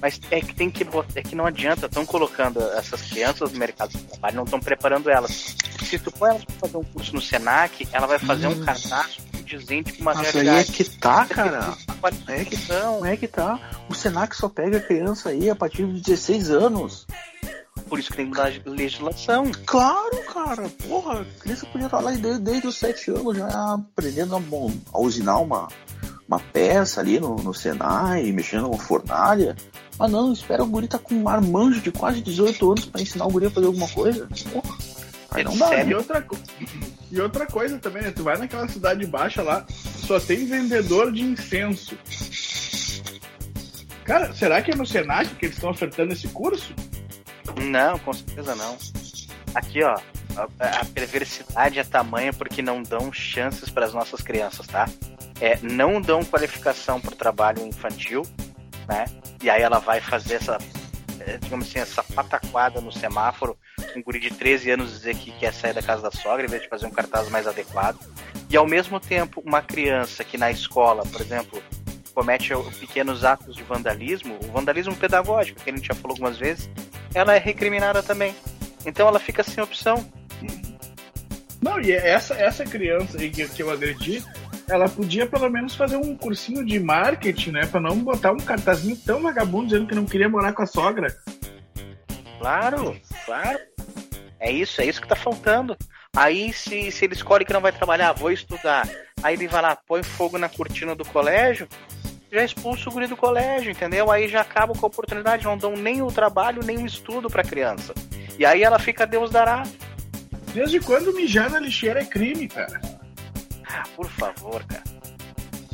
Mas 0.01 0.19
é 0.31 0.39
que 0.39 0.55
tem 0.55 0.69
que 0.69 0.83
botar, 0.83 1.19
é 1.19 1.21
que 1.21 1.35
não 1.35 1.45
adianta, 1.45 1.87
estão 1.87 2.05
colocando 2.05 2.61
essas 2.73 3.01
crianças 3.01 3.51
no 3.51 3.59
mercado 3.59 3.91
de 3.91 4.03
trabalho, 4.03 4.35
não 4.37 4.43
estão 4.45 4.59
preparando 4.59 5.09
elas. 5.09 5.55
Se 5.83 5.99
tu 5.99 6.11
põe 6.11 6.29
elas 6.29 6.45
pra 6.45 6.55
fazer 6.55 6.77
um 6.77 6.83
curso 6.83 7.15
no 7.15 7.21
Senac, 7.21 7.87
ela 7.91 8.07
vai 8.07 8.19
fazer 8.19 8.47
um 8.47 8.63
cartaz 8.63 9.17
dizendo 9.43 9.91
com 9.93 10.01
uma 10.01 10.13
Mas 10.13 10.35
aí 10.35 10.41
é 10.41 10.43
realidade. 10.43 10.71
que 10.71 10.83
tá, 10.83 11.25
cara. 11.25 11.73
É 12.27 12.45
que 12.45 12.55
é 13.05 13.17
que 13.17 13.27
tá. 13.27 13.59
O 13.89 13.95
Senac 13.95 14.35
só 14.35 14.47
pega 14.47 14.79
criança 14.79 15.29
aí 15.29 15.49
a 15.49 15.55
partir 15.55 15.85
de 15.87 16.01
16 16.01 16.51
anos. 16.51 17.07
Por 17.89 17.99
isso 17.99 18.09
que 18.11 18.17
tem 18.17 18.25
que 18.25 18.37
mudar 18.37 18.51
a 18.65 18.69
legislação. 18.69 19.51
Claro, 19.65 20.23
cara. 20.31 20.69
Porra, 20.87 21.21
a 21.21 21.25
criança 21.41 21.65
podia 21.65 21.87
estar 21.87 21.99
lá 21.99 22.11
desde, 22.11 22.39
desde 22.39 22.67
os 22.67 22.77
7 22.77 23.11
anos 23.11 23.37
já 23.37 23.47
aprendendo 23.73 24.35
a, 24.35 24.41
a 24.93 24.99
usinar 25.01 25.39
uma, 25.39 25.67
uma 26.27 26.39
peça 26.39 27.01
ali 27.01 27.19
no, 27.19 27.35
no 27.37 27.53
Senai, 27.53 28.31
mexendo 28.31 28.67
uma 28.67 28.77
fornalha. 28.79 29.55
Mas 29.97 30.11
não, 30.11 30.31
espera 30.31 30.63
o 30.63 30.67
guri 30.67 30.87
tá 30.87 30.97
com 30.99 31.15
um 31.15 31.23
marmanjo 31.23 31.81
de 31.81 31.91
quase 31.91 32.21
18 32.21 32.65
anos 32.71 32.85
pra 32.85 33.01
ensinar 33.01 33.25
o 33.25 33.31
guri 33.31 33.47
a 33.47 33.51
fazer 33.51 33.67
alguma 33.67 33.87
coisa. 33.89 34.27
Porra. 34.53 34.77
Aí 35.31 35.43
não 35.43 35.55
dá, 35.57 35.81
E 35.81 35.85
né? 35.85 35.95
outra, 35.95 36.21
co- 36.23 36.37
e 37.11 37.21
outra 37.21 37.45
coisa 37.45 37.77
também, 37.77 38.01
né? 38.01 38.11
Tu 38.11 38.23
vai 38.23 38.35
naquela 38.37 38.67
cidade 38.67 39.05
baixa 39.05 39.43
lá, 39.43 39.63
só 40.07 40.19
tem 40.19 40.45
vendedor 40.45 41.11
de 41.11 41.21
incenso. 41.21 41.95
Cara, 44.03 44.33
será 44.33 44.59
que 44.61 44.71
é 44.71 44.75
no 44.75 44.85
Senac 44.87 45.35
que 45.35 45.45
eles 45.45 45.55
estão 45.55 45.69
ofertando 45.69 46.13
esse 46.13 46.27
curso? 46.29 46.73
Não, 47.55 47.99
com 47.99 48.13
certeza 48.13 48.55
não. 48.55 48.77
Aqui, 49.55 49.83
ó, 49.83 49.97
a, 50.35 50.79
a 50.81 50.85
perversidade 50.85 51.79
é 51.79 51.83
tamanha 51.83 52.31
porque 52.33 52.61
não 52.61 52.83
dão 52.83 53.11
chances 53.11 53.69
para 53.69 53.85
as 53.85 53.93
nossas 53.93 54.21
crianças, 54.21 54.67
tá? 54.67 54.87
é, 55.41 55.57
não 55.61 56.01
dão 56.01 56.23
qualificação 56.23 56.99
para 56.99 57.13
o 57.13 57.15
trabalho 57.15 57.65
infantil, 57.65 58.23
né? 58.87 59.05
E 59.41 59.49
aí 59.49 59.61
ela 59.61 59.79
vai 59.79 60.01
fazer 60.01 60.35
essa, 60.35 60.57
é, 61.19 61.37
digamos 61.37 61.67
assim, 61.67 61.79
essa 61.79 62.03
pataquada 62.03 62.81
no 62.81 62.91
semáforo, 62.91 63.57
um 63.95 64.03
guri 64.03 64.19
de 64.19 64.31
13 64.31 64.71
anos 64.71 64.91
dizer 64.91 65.15
que 65.15 65.31
quer 65.31 65.53
sair 65.53 65.73
da 65.73 65.81
casa 65.81 66.01
da 66.01 66.11
sogra 66.11 66.45
em 66.45 66.49
vez 66.49 66.63
de 66.63 66.69
fazer 66.69 66.85
um 66.85 66.91
cartaz 66.91 67.29
mais 67.29 67.47
adequado. 67.47 67.97
E 68.49 68.57
ao 68.57 68.67
mesmo 68.67 68.99
tempo, 68.99 69.41
uma 69.45 69.61
criança 69.61 70.23
que 70.23 70.37
na 70.37 70.51
escola, 70.51 71.03
por 71.03 71.21
exemplo, 71.21 71.61
comete 72.13 72.49
pequenos 72.79 73.23
atos 73.23 73.55
de 73.55 73.63
vandalismo, 73.63 74.37
o 74.43 74.51
vandalismo 74.51 74.95
pedagógico, 74.95 75.61
que 75.61 75.69
a 75.69 75.75
gente 75.75 75.87
já 75.87 75.95
falou 75.95 76.15
algumas 76.15 76.37
vezes, 76.37 76.69
ela 77.13 77.35
é 77.35 77.39
recriminada 77.39 78.01
também. 78.03 78.35
Então 78.85 79.07
ela 79.07 79.19
fica 79.19 79.43
sem 79.43 79.63
opção. 79.63 80.05
Não, 81.61 81.79
e 81.79 81.91
essa, 81.91 82.33
essa 82.35 82.63
criança 82.63 83.19
aí 83.19 83.29
que, 83.29 83.47
que 83.49 83.61
eu 83.61 83.69
agredi, 83.69 84.23
ela 84.67 84.87
podia 84.87 85.27
pelo 85.27 85.49
menos 85.49 85.75
fazer 85.75 85.97
um 85.97 86.15
cursinho 86.15 86.65
de 86.65 86.79
marketing, 86.79 87.51
né? 87.51 87.65
Pra 87.65 87.81
não 87.81 87.97
botar 87.97 88.31
um 88.31 88.37
cartazinho 88.37 88.95
tão 88.95 89.21
vagabundo 89.21 89.67
dizendo 89.67 89.87
que 89.87 89.95
não 89.95 90.05
queria 90.05 90.29
morar 90.29 90.53
com 90.53 90.61
a 90.61 90.67
sogra. 90.67 91.07
Claro, 92.39 92.95
claro. 93.25 93.59
É 94.39 94.49
isso, 94.49 94.81
é 94.81 94.85
isso 94.85 95.01
que 95.01 95.07
tá 95.07 95.15
faltando. 95.15 95.75
Aí, 96.15 96.53
se, 96.53 96.91
se 96.91 97.05
ele 97.05 97.13
escolhe 97.13 97.43
que 97.43 97.53
não 97.53 97.61
vai 97.61 97.71
trabalhar, 97.71 98.13
vou 98.13 98.31
estudar. 98.31 98.87
Aí 99.21 99.35
ele 99.35 99.47
vai 99.47 99.61
lá, 99.61 99.75
põe 99.75 100.01
fogo 100.01 100.37
na 100.37 100.47
cortina 100.47 100.95
do 100.95 101.03
colégio, 101.03 101.67
já 102.31 102.43
expulsa 102.43 102.89
o 102.89 102.91
guri 102.91 103.07
do 103.07 103.17
colégio, 103.17 103.71
entendeu? 103.71 104.11
Aí 104.11 104.27
já 104.27 104.41
acaba 104.41 104.73
com 104.73 104.85
a 104.85 104.87
oportunidade, 104.87 105.45
não 105.45 105.57
dão 105.57 105.75
nem 105.75 106.01
o 106.01 106.07
trabalho, 106.07 106.63
nem 106.63 106.77
o 106.77 106.85
estudo 106.85 107.29
pra 107.29 107.43
criança. 107.43 107.93
E 108.37 108.45
aí 108.45 108.63
ela 108.63 108.79
fica 108.79 109.05
Deus 109.05 109.31
dará. 109.31 109.63
Desde 110.53 110.79
quando 110.79 111.13
mijar 111.13 111.49
na 111.49 111.59
lixeira 111.59 112.01
é 112.01 112.05
crime, 112.05 112.47
cara? 112.47 112.79
Ah, 113.67 113.83
por 113.95 114.09
favor, 114.09 114.63
cara. 114.63 114.83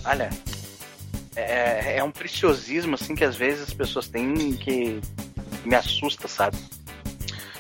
Olha, 0.06 0.30
é, 1.36 1.98
é 1.98 2.04
um 2.04 2.12
preciosismo, 2.12 2.96
assim, 2.96 3.16
que 3.16 3.24
às 3.24 3.36
vezes 3.36 3.64
as 3.64 3.74
pessoas 3.74 4.08
têm 4.08 4.54
que 4.54 5.00
me 5.66 5.76
assusta, 5.76 6.28
sabe? 6.28 6.58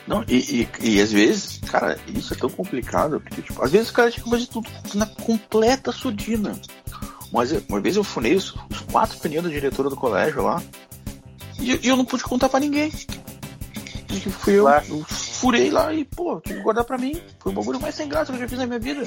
Não, 0.07 0.23
e, 0.27 0.67
e, 0.81 0.87
e, 0.87 1.01
às 1.01 1.11
vezes, 1.11 1.59
cara, 1.67 1.97
isso 2.07 2.33
é 2.33 2.37
tão 2.37 2.49
complicado, 2.49 3.19
porque, 3.19 3.41
tipo, 3.41 3.63
às 3.63 3.71
vezes 3.71 3.89
o 3.89 3.93
cara 3.93 4.11
tinha 4.11 4.23
que 4.23 4.29
fazer 4.29 4.45
tudo 4.47 4.69
na 4.93 5.07
completa 5.07 5.91
surdina. 5.91 6.59
Mas 7.35 7.51
uma 7.67 7.81
vez 7.81 7.95
eu 7.95 8.03
funei 8.03 8.33
os, 8.33 8.55
os 8.69 8.79
quatro 8.91 9.17
pneus 9.19 9.43
da 9.43 9.49
diretora 9.49 9.89
do 9.89 9.95
colégio 9.95 10.41
lá, 10.41 10.63
e, 11.59 11.85
e 11.85 11.87
eu 11.87 11.97
não 11.97 12.05
pude 12.05 12.23
contar 12.23 12.49
para 12.49 12.61
ninguém. 12.61 12.91
E 14.09 14.19
fui 14.19 14.53
eu, 14.53 14.69
eu, 14.69 15.03
furei 15.03 15.69
lá 15.69 15.93
e, 15.93 16.05
pô, 16.05 16.39
tive 16.39 16.59
que 16.59 16.63
guardar 16.63 16.85
pra 16.85 16.97
mim. 16.97 17.19
Foi 17.39 17.51
o 17.51 17.55
bagulho 17.55 17.81
mais 17.81 17.95
sem 17.95 18.07
graça 18.07 18.31
que 18.31 18.37
eu 18.37 18.41
já 18.41 18.47
fiz 18.47 18.59
na 18.59 18.65
minha 18.65 18.79
vida. 18.79 19.03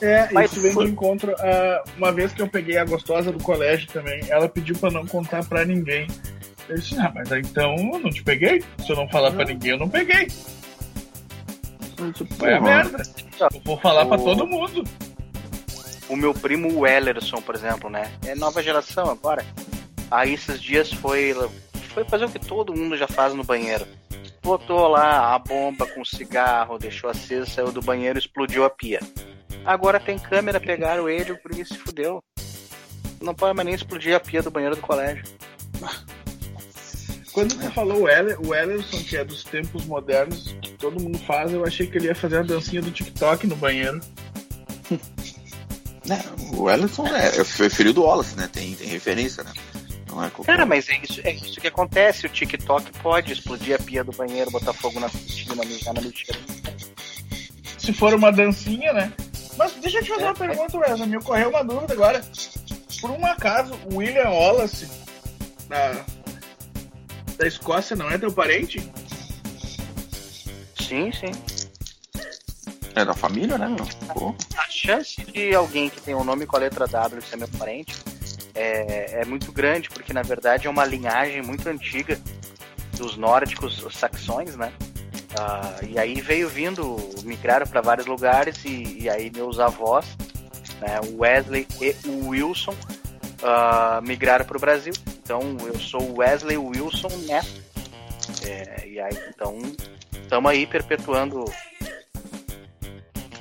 É, 0.00 0.28
Mas 0.32 0.52
isso 0.52 0.60
vem 0.60 0.72
foi... 0.72 0.86
de 0.86 0.92
encontro. 0.92 1.32
Uh, 1.32 1.90
uma 1.96 2.12
vez 2.12 2.32
que 2.32 2.42
eu 2.42 2.48
peguei 2.48 2.76
a 2.76 2.84
gostosa 2.84 3.32
do 3.32 3.42
colégio 3.42 3.88
também, 3.88 4.20
ela 4.28 4.48
pediu 4.48 4.76
para 4.76 4.90
não 4.90 5.06
contar 5.06 5.44
para 5.44 5.64
ninguém. 5.64 6.06
Eu 6.68 6.76
disse, 6.76 6.98
ah, 6.98 7.10
mas 7.14 7.30
então 7.32 7.74
eu 7.76 7.98
não 7.98 8.10
te 8.10 8.22
peguei. 8.22 8.62
Se 8.84 8.90
eu 8.90 8.96
não 8.96 9.08
falar 9.08 9.32
para 9.32 9.44
ninguém, 9.44 9.72
eu 9.72 9.78
não 9.78 9.88
peguei. 9.88 10.28
Foi 12.38 12.54
a 12.54 12.60
merda. 12.60 13.02
Eu 13.40 13.60
vou 13.64 13.78
falar 13.78 14.04
o... 14.04 14.08
para 14.08 14.18
todo 14.18 14.46
mundo. 14.46 14.84
O 16.12 16.16
meu 16.16 16.34
primo 16.34 16.80
Wellerson, 16.80 17.40
por 17.40 17.54
exemplo, 17.54 17.88
né? 17.88 18.12
É 18.26 18.34
nova 18.34 18.62
geração 18.62 19.08
agora. 19.08 19.42
Aí 20.10 20.34
esses 20.34 20.60
dias 20.60 20.92
foi, 20.92 21.34
foi 21.94 22.04
fazer 22.04 22.26
o 22.26 22.28
que 22.28 22.38
todo 22.38 22.76
mundo 22.76 22.98
já 22.98 23.08
faz 23.08 23.32
no 23.32 23.42
banheiro. 23.42 23.86
Botou 24.42 24.88
lá 24.88 25.34
a 25.34 25.38
bomba 25.38 25.86
com 25.86 26.04
cigarro, 26.04 26.78
deixou 26.78 27.08
aceso, 27.08 27.50
saiu 27.50 27.72
do 27.72 27.80
banheiro 27.80 28.18
explodiu 28.18 28.62
a 28.62 28.68
pia. 28.68 29.00
Agora 29.64 29.98
tem 29.98 30.18
câmera, 30.18 30.60
pegaram 30.60 31.08
ele, 31.08 31.32
o 31.32 31.40
guri 31.42 31.64
se 31.64 31.78
fudeu. 31.78 32.22
Não 33.18 33.34
pode 33.34 33.56
mais 33.56 33.64
nem 33.64 33.74
explodir 33.74 34.14
a 34.14 34.20
pia 34.20 34.42
do 34.42 34.50
banheiro 34.50 34.76
do 34.76 34.82
colégio. 34.82 35.24
Quando 37.32 37.54
você 37.54 37.70
falou 37.70 38.02
o, 38.02 38.08
Eller, 38.08 38.38
o 38.38 38.54
Ellerson, 38.54 39.02
que 39.02 39.16
é 39.16 39.24
dos 39.24 39.44
tempos 39.44 39.86
modernos, 39.86 40.54
que 40.60 40.72
todo 40.72 41.00
mundo 41.02 41.18
faz, 41.20 41.54
eu 41.54 41.64
achei 41.64 41.86
que 41.86 41.96
ele 41.96 42.08
ia 42.08 42.14
fazer 42.14 42.40
a 42.40 42.42
dancinha 42.42 42.82
do 42.82 42.90
TikTok 42.90 43.46
no 43.46 43.56
banheiro. 43.56 43.98
É, 46.10 46.56
o 46.56 46.68
Ellerson 46.68 47.06
é, 47.06 47.28
é 47.28 47.44
filho 47.44 47.92
do 47.92 48.02
Wallace, 48.02 48.36
né? 48.36 48.48
Tem, 48.52 48.74
tem 48.74 48.88
referência, 48.88 49.44
né? 49.44 49.52
Não 50.08 50.22
é 50.22 50.30
qualquer... 50.30 50.52
Cara, 50.52 50.66
mas 50.66 50.88
é 50.88 51.00
isso, 51.02 51.20
é 51.24 51.32
isso 51.32 51.60
que 51.60 51.68
acontece. 51.68 52.26
O 52.26 52.28
TikTok 52.28 52.92
pode 53.00 53.32
explodir 53.32 53.76
a 53.76 53.78
pia 53.78 54.02
do 54.02 54.12
banheiro, 54.12 54.50
botar 54.50 54.72
fogo 54.72 54.98
na 54.98 55.08
cortina, 55.08 55.64
mijar 55.64 55.94
na 55.94 56.00
lixeira. 56.00 56.40
Se 57.78 57.92
for 57.92 58.14
uma 58.14 58.30
dancinha, 58.30 58.92
né? 58.92 59.12
Mas 59.56 59.72
deixa 59.74 59.98
eu 59.98 60.02
te 60.02 60.08
fazer 60.10 60.22
é, 60.22 60.26
uma 60.26 60.34
pergunta, 60.34 60.78
Wesley. 60.78 61.08
Me 61.08 61.16
ocorreu 61.16 61.50
uma 61.50 61.64
dúvida 61.64 61.92
agora. 61.94 62.24
Por 63.00 63.10
um 63.10 63.26
acaso, 63.26 63.74
o 63.90 63.96
William 63.96 64.30
Wallace, 64.30 64.88
da, 65.68 66.04
da 67.36 67.46
Escócia, 67.46 67.96
não 67.96 68.10
é 68.10 68.18
teu 68.18 68.32
parente? 68.32 68.80
Sim, 70.80 71.10
sim. 71.12 71.32
É 72.94 73.04
da 73.04 73.14
família, 73.14 73.56
né? 73.56 73.74
Pô. 74.12 74.34
A 74.82 74.84
chance 74.84 75.24
de 75.24 75.54
alguém 75.54 75.88
que 75.88 76.00
tem 76.00 76.12
um 76.12 76.24
nome 76.24 76.44
com 76.44 76.56
a 76.56 76.58
letra 76.58 76.88
W 76.88 77.22
ser 77.22 77.36
meu 77.36 77.46
parente 77.56 77.96
é, 78.52 79.20
é 79.20 79.24
muito 79.24 79.52
grande, 79.52 79.88
porque 79.88 80.12
na 80.12 80.22
verdade 80.22 80.66
é 80.66 80.70
uma 80.70 80.84
linhagem 80.84 81.40
muito 81.40 81.68
antiga 81.68 82.18
dos 82.96 83.16
nórdicos, 83.16 83.80
os 83.84 83.96
saxões, 83.96 84.56
né? 84.56 84.72
Uh, 85.38 85.86
e 85.86 85.98
aí 86.00 86.20
veio 86.20 86.48
vindo, 86.48 86.96
migraram 87.22 87.64
para 87.64 87.80
vários 87.80 88.06
lugares 88.06 88.64
e, 88.64 89.02
e, 89.02 89.08
aí 89.08 89.30
meus 89.30 89.60
avós, 89.60 90.16
né, 90.80 91.00
o 91.04 91.20
Wesley 91.20 91.66
e 91.80 91.94
o 92.08 92.30
Wilson, 92.30 92.72
uh, 92.72 94.02
migraram 94.02 94.44
para 94.44 94.56
o 94.56 94.60
Brasil. 94.60 94.92
Então 95.22 95.56
eu 95.64 95.78
sou 95.78 96.18
Wesley 96.18 96.58
Wilson 96.58 97.08
Neto. 97.28 97.62
É, 98.44 98.88
e 98.88 99.00
aí 99.00 99.16
então 99.28 99.56
estamos 100.12 100.50
aí 100.50 100.66
perpetuando 100.66 101.44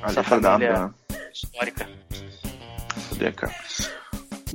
essa 0.03 0.23
família 0.23 0.85
né? 0.85 0.93
Histórica. 1.43 1.89
Fudeu, 3.09 3.33
cara. 3.33 3.55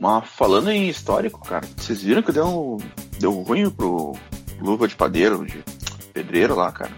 Mas 0.00 0.28
falando 0.28 0.70
em 0.70 0.88
histórico, 0.88 1.40
cara, 1.40 1.66
vocês 1.76 2.02
viram 2.02 2.22
que 2.22 2.32
deu, 2.32 2.78
deu 3.18 3.32
ruim 3.42 3.70
pro 3.70 4.14
Luva 4.60 4.86
de 4.86 4.94
Padeiro, 4.94 5.44
de 5.44 5.64
pedreiro 6.12 6.54
lá, 6.54 6.70
cara? 6.70 6.92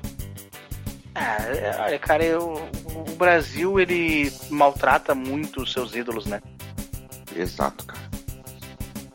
Ah, 1.15 1.85
olha, 1.85 1.99
cara, 1.99 2.25
eu, 2.25 2.71
o 2.95 3.17
Brasil 3.17 3.79
ele 3.81 4.33
maltrata 4.51 5.15
muito 5.15 5.63
os 5.63 5.73
seus 5.73 5.95
ídolos, 5.95 6.27
né? 6.27 6.41
Exato, 7.35 7.85
cara. 7.85 8.09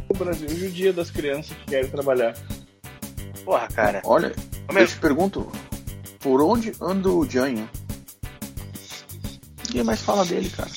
O 0.10 0.14
Brasil 0.18 0.50
judia 0.50 0.94
das 0.94 1.10
crianças 1.10 1.56
que 1.58 1.66
querem 1.66 1.90
trabalhar. 1.90 2.34
Porra, 3.44 3.68
cara. 3.68 4.02
Olha, 4.06 4.34
eu 4.70 4.88
te 4.88 4.98
pergunto, 4.98 5.52
por 6.20 6.42
onde 6.42 6.74
anda 6.80 7.10
o 7.10 7.30
Janho? 7.30 7.70
Ninguém 9.74 9.84
mais 9.86 10.02
fala 10.02 10.24
dele, 10.24 10.52
cara. 10.52 10.70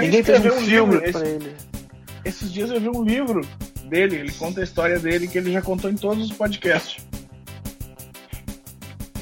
Ninguém 0.00 0.24
fez 0.24 0.44
um, 0.44 0.48
um 0.48 0.60
filme 0.60 0.96
livro, 0.96 1.12
pra 1.12 1.22
esse, 1.22 1.34
ele. 1.34 1.56
Esses 2.24 2.52
dias 2.52 2.68
eu 2.68 2.80
vi 2.80 2.88
um 2.88 3.04
livro 3.04 3.46
dele, 3.84 4.16
ele 4.16 4.32
conta 4.32 4.60
a 4.60 4.64
história 4.64 4.98
dele 4.98 5.28
que 5.28 5.38
ele 5.38 5.52
já 5.52 5.62
contou 5.62 5.88
em 5.88 5.94
todos 5.94 6.28
os 6.28 6.36
podcasts. 6.36 7.06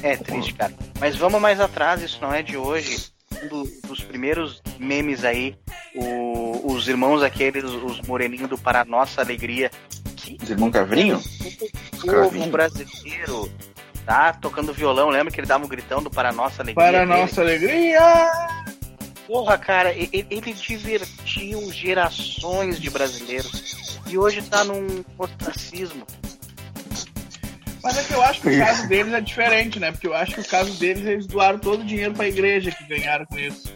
É 0.01 0.17
triste, 0.17 0.55
cara. 0.55 0.73
Mas 0.99 1.15
vamos 1.15 1.39
mais 1.39 1.59
atrás, 1.59 2.01
isso 2.01 2.17
não 2.19 2.33
é 2.33 2.41
de 2.41 2.57
hoje. 2.57 3.11
Um 3.43 3.47
do, 3.47 3.71
dos 3.87 4.03
primeiros 4.03 4.63
memes 4.79 5.23
aí, 5.23 5.55
o, 5.93 6.73
os 6.73 6.87
irmãos 6.87 7.21
aqueles, 7.21 7.65
os 7.65 8.01
moreninhos 8.01 8.49
do 8.49 8.57
Para 8.57 8.83
Nossa 8.83 9.21
Alegria. 9.21 9.69
Que 10.15 10.39
os 10.41 10.49
irmãos 10.49 10.71
Cavrinho? 10.71 11.21
O 12.03 12.07
povo 12.07 12.47
brasileiro 12.47 13.51
tá 14.07 14.33
tocando 14.33 14.73
violão, 14.73 15.09
lembra 15.09 15.31
que 15.31 15.39
ele 15.39 15.45
dava 15.45 15.65
um 15.65 15.69
gritão 15.69 16.01
do 16.01 16.09
Para 16.09 16.31
Nossa 16.31 16.63
Alegria? 16.63 16.83
Para 16.83 17.05
dele? 17.05 17.21
Nossa 17.21 17.41
Alegria! 17.41 18.56
Porra, 19.27 19.57
cara, 19.57 19.93
ele, 19.93 20.53
divertiu 20.53 21.69
gerações 21.69 22.79
de 22.79 22.89
brasileiros 22.89 23.99
e 24.07 24.17
hoje 24.17 24.41
tá 24.41 24.63
num 24.63 25.03
ostracismo. 25.17 26.07
Mas 27.83 27.97
é 27.97 28.03
que 28.05 28.13
eu 28.13 28.21
acho 28.21 28.41
que 28.41 28.49
o 28.49 28.57
caso 28.57 28.87
deles 28.87 29.13
é 29.13 29.21
diferente, 29.21 29.79
né? 29.79 29.91
Porque 29.91 30.07
eu 30.07 30.15
acho 30.15 30.33
que 30.33 30.41
o 30.41 30.47
caso 30.47 30.73
deles 30.79 31.05
eles 31.05 31.27
doaram 31.27 31.59
todo 31.59 31.81
o 31.81 31.85
dinheiro 31.85 32.13
pra 32.13 32.27
igreja 32.27 32.71
que 32.71 32.85
ganharam 32.85 33.25
com 33.25 33.37
isso. 33.37 33.73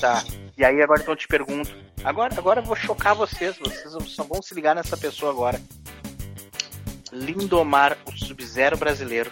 Tá. 0.00 0.24
E 0.56 0.64
aí 0.64 0.80
agora 0.82 1.02
então 1.02 1.12
eu 1.12 1.18
te 1.18 1.28
pergunto. 1.28 1.76
Agora, 2.02 2.34
agora 2.36 2.60
eu 2.60 2.64
vou 2.64 2.76
chocar 2.76 3.14
vocês. 3.14 3.58
Vocês 3.58 3.92
só 4.08 4.22
vão 4.24 4.40
se 4.40 4.54
ligar 4.54 4.74
nessa 4.74 4.96
pessoa 4.96 5.30
agora. 5.32 5.60
Lindomar, 7.12 7.96
o 8.06 8.12
Sub-Zero 8.12 8.76
brasileiro. 8.78 9.30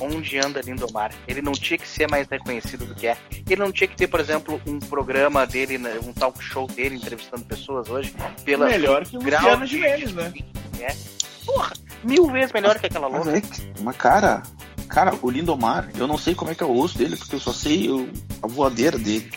Onde 0.00 0.38
anda 0.38 0.60
Lindomar? 0.60 1.12
Ele 1.26 1.42
não 1.42 1.52
tinha 1.52 1.78
que 1.78 1.88
ser 1.88 2.08
mais 2.10 2.26
reconhecido 2.28 2.86
do 2.86 2.94
que 2.94 3.06
é. 3.06 3.16
Ele 3.48 3.60
não 3.60 3.72
tinha 3.72 3.88
que 3.88 3.96
ter, 3.96 4.08
por 4.08 4.20
exemplo, 4.20 4.60
um 4.66 4.78
programa 4.78 5.46
dele, 5.46 5.78
né, 5.78 5.98
um 6.02 6.12
talk 6.12 6.42
show 6.42 6.66
dele 6.66 6.96
entrevistando 6.96 7.44
pessoas 7.44 7.88
hoje. 7.88 8.14
Pela 8.44 8.66
Melhor 8.66 9.04
que 9.04 9.16
o 9.16 9.22
Luciano 9.22 9.66
Gimenez, 9.66 10.12
né? 10.12 10.32
É. 10.80 10.94
Porra, 11.44 11.72
mil 12.04 12.26
vezes 12.30 12.52
melhor 12.52 12.78
que 12.78 12.86
aquela 12.86 13.08
louca. 13.08 13.30
Mas, 13.30 13.60
é, 13.60 13.82
mas 13.82 13.96
cara, 13.96 14.42
cara, 14.88 15.12
o 15.20 15.30
Lindomar, 15.30 15.88
eu 15.96 16.06
não 16.06 16.18
sei 16.18 16.34
como 16.34 16.50
é 16.50 16.54
que 16.54 16.62
é 16.62 16.66
o 16.66 16.72
rosto 16.72 16.98
dele, 16.98 17.16
porque 17.16 17.34
eu 17.34 17.40
só 17.40 17.52
sei 17.52 17.90
o, 17.90 18.08
a 18.42 18.46
voadeira 18.46 18.98
dele. 18.98 19.30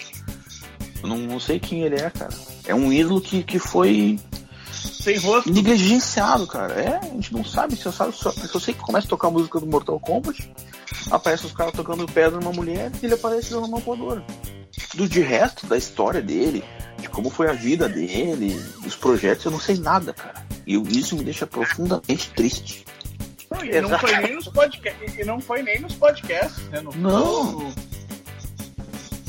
Eu 1.02 1.10
não, 1.10 1.18
não 1.18 1.40
sei 1.40 1.60
quem 1.60 1.84
ele 1.84 1.96
é, 1.96 2.10
cara. 2.10 2.34
É 2.66 2.74
um 2.74 2.92
ídolo 2.92 3.22
que, 3.22 3.44
que 3.44 3.60
foi 3.60 4.20
Sem 5.06 5.18
rosto. 5.20 5.52
negligenciado, 5.54 6.48
cara. 6.48 6.74
É, 6.74 6.98
a 6.98 7.06
gente 7.14 7.32
não 7.32 7.46
sabe, 7.46 7.76
se 7.76 7.86
eu, 7.86 7.92
sabe, 7.92 8.12
só, 8.16 8.34
eu 8.54 8.60
sei 8.60 8.74
que 8.74 8.82
começa 8.82 9.06
a 9.06 9.10
tocar 9.10 9.28
a 9.28 9.32
música 9.32 9.60
do 9.60 9.68
Mortal 9.68 10.00
Kombat, 10.00 10.52
aparece 11.12 11.46
os 11.46 11.54
caras 11.54 11.74
tocando 11.74 12.06
pedra 12.08 12.40
numa 12.40 12.52
mulher 12.52 12.92
e 13.02 13.06
ele 13.06 13.14
aparece 13.14 13.52
dando 13.52 13.68
uma 13.68 13.78
voadora. 13.80 14.26
Do 14.96 15.08
de 15.08 15.22
resto 15.22 15.68
da 15.68 15.78
história 15.78 16.22
dele, 16.22 16.64
de 17.00 17.08
como 17.08 17.30
foi 17.30 17.50
a 17.50 17.54
vida 17.54 17.88
dele, 17.88 18.60
dos 18.82 18.96
projetos, 18.96 19.46
eu 19.46 19.52
não 19.52 19.60
sei 19.60 19.78
nada, 19.78 20.12
cara. 20.14 20.46
E 20.66 20.76
isso 20.98 21.16
me 21.16 21.24
deixa 21.24 21.46
profundamente 21.46 22.30
triste. 22.32 22.84
Não, 23.52 23.64
e 23.64 23.80
não 23.80 24.00
foi 24.00 24.18
nem 24.18 24.36
nos 24.36 24.48
podcasts. 24.48 25.18
E 25.18 25.24
não 25.24 25.40
foi 25.40 25.62
nem 25.62 25.80
nos 25.80 25.94
podcasts, 25.94 26.64
né? 26.70 26.82
No- 26.82 26.92
Não. 26.96 27.74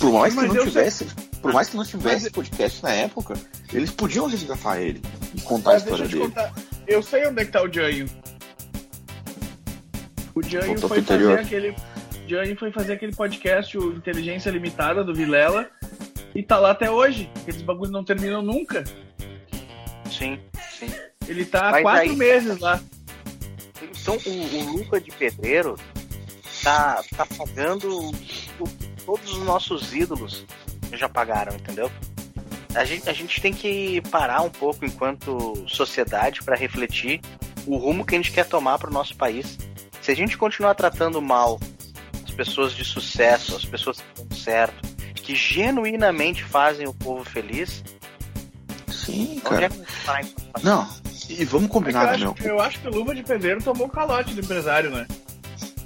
Por 0.01 0.13
mais 0.13 0.35
que 0.35 0.41
não 0.47 0.65
tivesse, 0.65 1.05
por 1.43 1.53
mais 1.53 1.69
que 1.69 1.77
não 1.77 1.85
tivesse 1.85 2.25
Mas- 2.25 2.33
podcast 2.33 2.83
na 2.83 2.91
época, 2.93 3.35
eles 3.73 3.91
podiam 3.91 4.27
resgatar 4.27 4.81
ele 4.81 5.01
contar 5.43 5.71
a 5.71 5.73
Mas 5.75 5.83
deixa 5.85 6.05
história 6.05 6.05
eu 6.05 6.09
te 6.09 6.35
dele. 6.35 6.51
contar. 6.53 6.63
Eu 6.87 7.03
sei 7.03 7.27
onde 7.27 7.43
é 7.43 7.45
que 7.45 7.53
tá 7.53 7.63
o 7.63 7.73
Janho. 7.73 8.07
O 10.35 10.43
Janho 10.43 10.67
Voltou 10.67 10.89
foi 10.89 11.03
fazer 11.03 11.39
aquele. 11.39 11.75
Janho 12.29 12.57
foi 12.59 12.73
fazer 12.73 12.93
aquele 12.95 13.15
podcast, 13.15 13.79
o 13.79 13.93
Inteligência 13.95 14.51
Limitada, 14.51 15.03
do 15.05 15.15
Vilela. 15.15 15.69
E 16.35 16.43
tá 16.43 16.59
lá 16.59 16.73
até 16.73 16.91
hoje. 16.91 17.31
Aqueles 17.43 17.63
bagulhos 17.63 17.91
não 17.93 18.05
terminam 18.05 18.43
nunca. 18.43 18.85
Sim, 20.11 20.39
sim. 20.79 20.91
Ele 21.27 21.45
tá 21.45 21.69
há 21.69 21.73
Mas 21.73 21.83
quatro 21.83 22.11
aí- 22.11 22.17
meses 22.17 22.59
lá. 22.59 22.81
Então 23.83 24.17
o, 24.27 24.57
o 24.57 24.77
Luca 24.79 25.01
de 25.01 25.11
Pedreiro 25.13 25.77
tá, 26.63 27.03
tá 27.17 27.27
pagando 27.27 28.09
o 28.09 28.13
que 28.13 28.51
todos 29.05 29.33
os 29.33 29.43
nossos 29.45 29.93
ídolos 29.95 30.45
já 30.93 31.09
pagaram, 31.09 31.55
entendeu? 31.57 31.91
A 32.77 32.85
gente, 32.85 33.09
a 33.09 33.13
gente 33.13 33.41
tem 33.41 33.53
que 33.53 34.01
parar 34.11 34.43
um 34.43 34.51
pouco 34.51 34.85
enquanto 34.85 35.65
sociedade 35.67 36.43
para 36.43 36.55
refletir 36.57 37.21
o 37.67 37.77
rumo 37.77 38.05
que 38.05 38.15
a 38.15 38.19
gente 38.19 38.31
quer 38.33 38.45
tomar 38.47 38.79
para 38.79 38.91
o 38.91 38.93
nosso 38.93 39.17
país. 39.17 39.59
Se 40.01 40.11
a 40.11 40.15
gente 40.15 40.37
continuar 40.37 40.75
tratando 40.75 41.21
mal 41.23 41.59
as 42.25 42.31
pessoas 42.33 42.75
de 42.75 42.85
sucesso, 42.85 43.57
as 43.57 43.65
pessoas 43.65 43.97
que 44.01 44.23
dão 44.23 44.37
certo, 44.37 44.87
que 45.15 45.35
genuinamente 45.35 46.45
fazem 46.45 46.87
o 46.87 46.93
povo 46.95 47.25
feliz, 47.25 47.83
Sim, 48.89 49.33
onde 49.33 49.41
cara. 49.41 49.67
é? 49.67 50.61
Não, 50.63 50.89
e 51.29 51.45
vamos 51.45 51.69
É 51.69 51.73
combinar, 51.73 52.13
eu, 52.15 52.19
meu. 52.21 52.33
acho, 52.33 52.43
eu 52.47 52.61
acho 52.61 52.81
que 52.81 52.89
o 52.89 52.91
Luva 52.91 53.15
de 53.15 53.23
Pedreiro 53.23 53.63
tomou 53.63 53.87
o 53.87 53.91
calote 53.91 54.35
do 54.35 54.41
empresário, 54.41 54.91
né? 54.91 55.07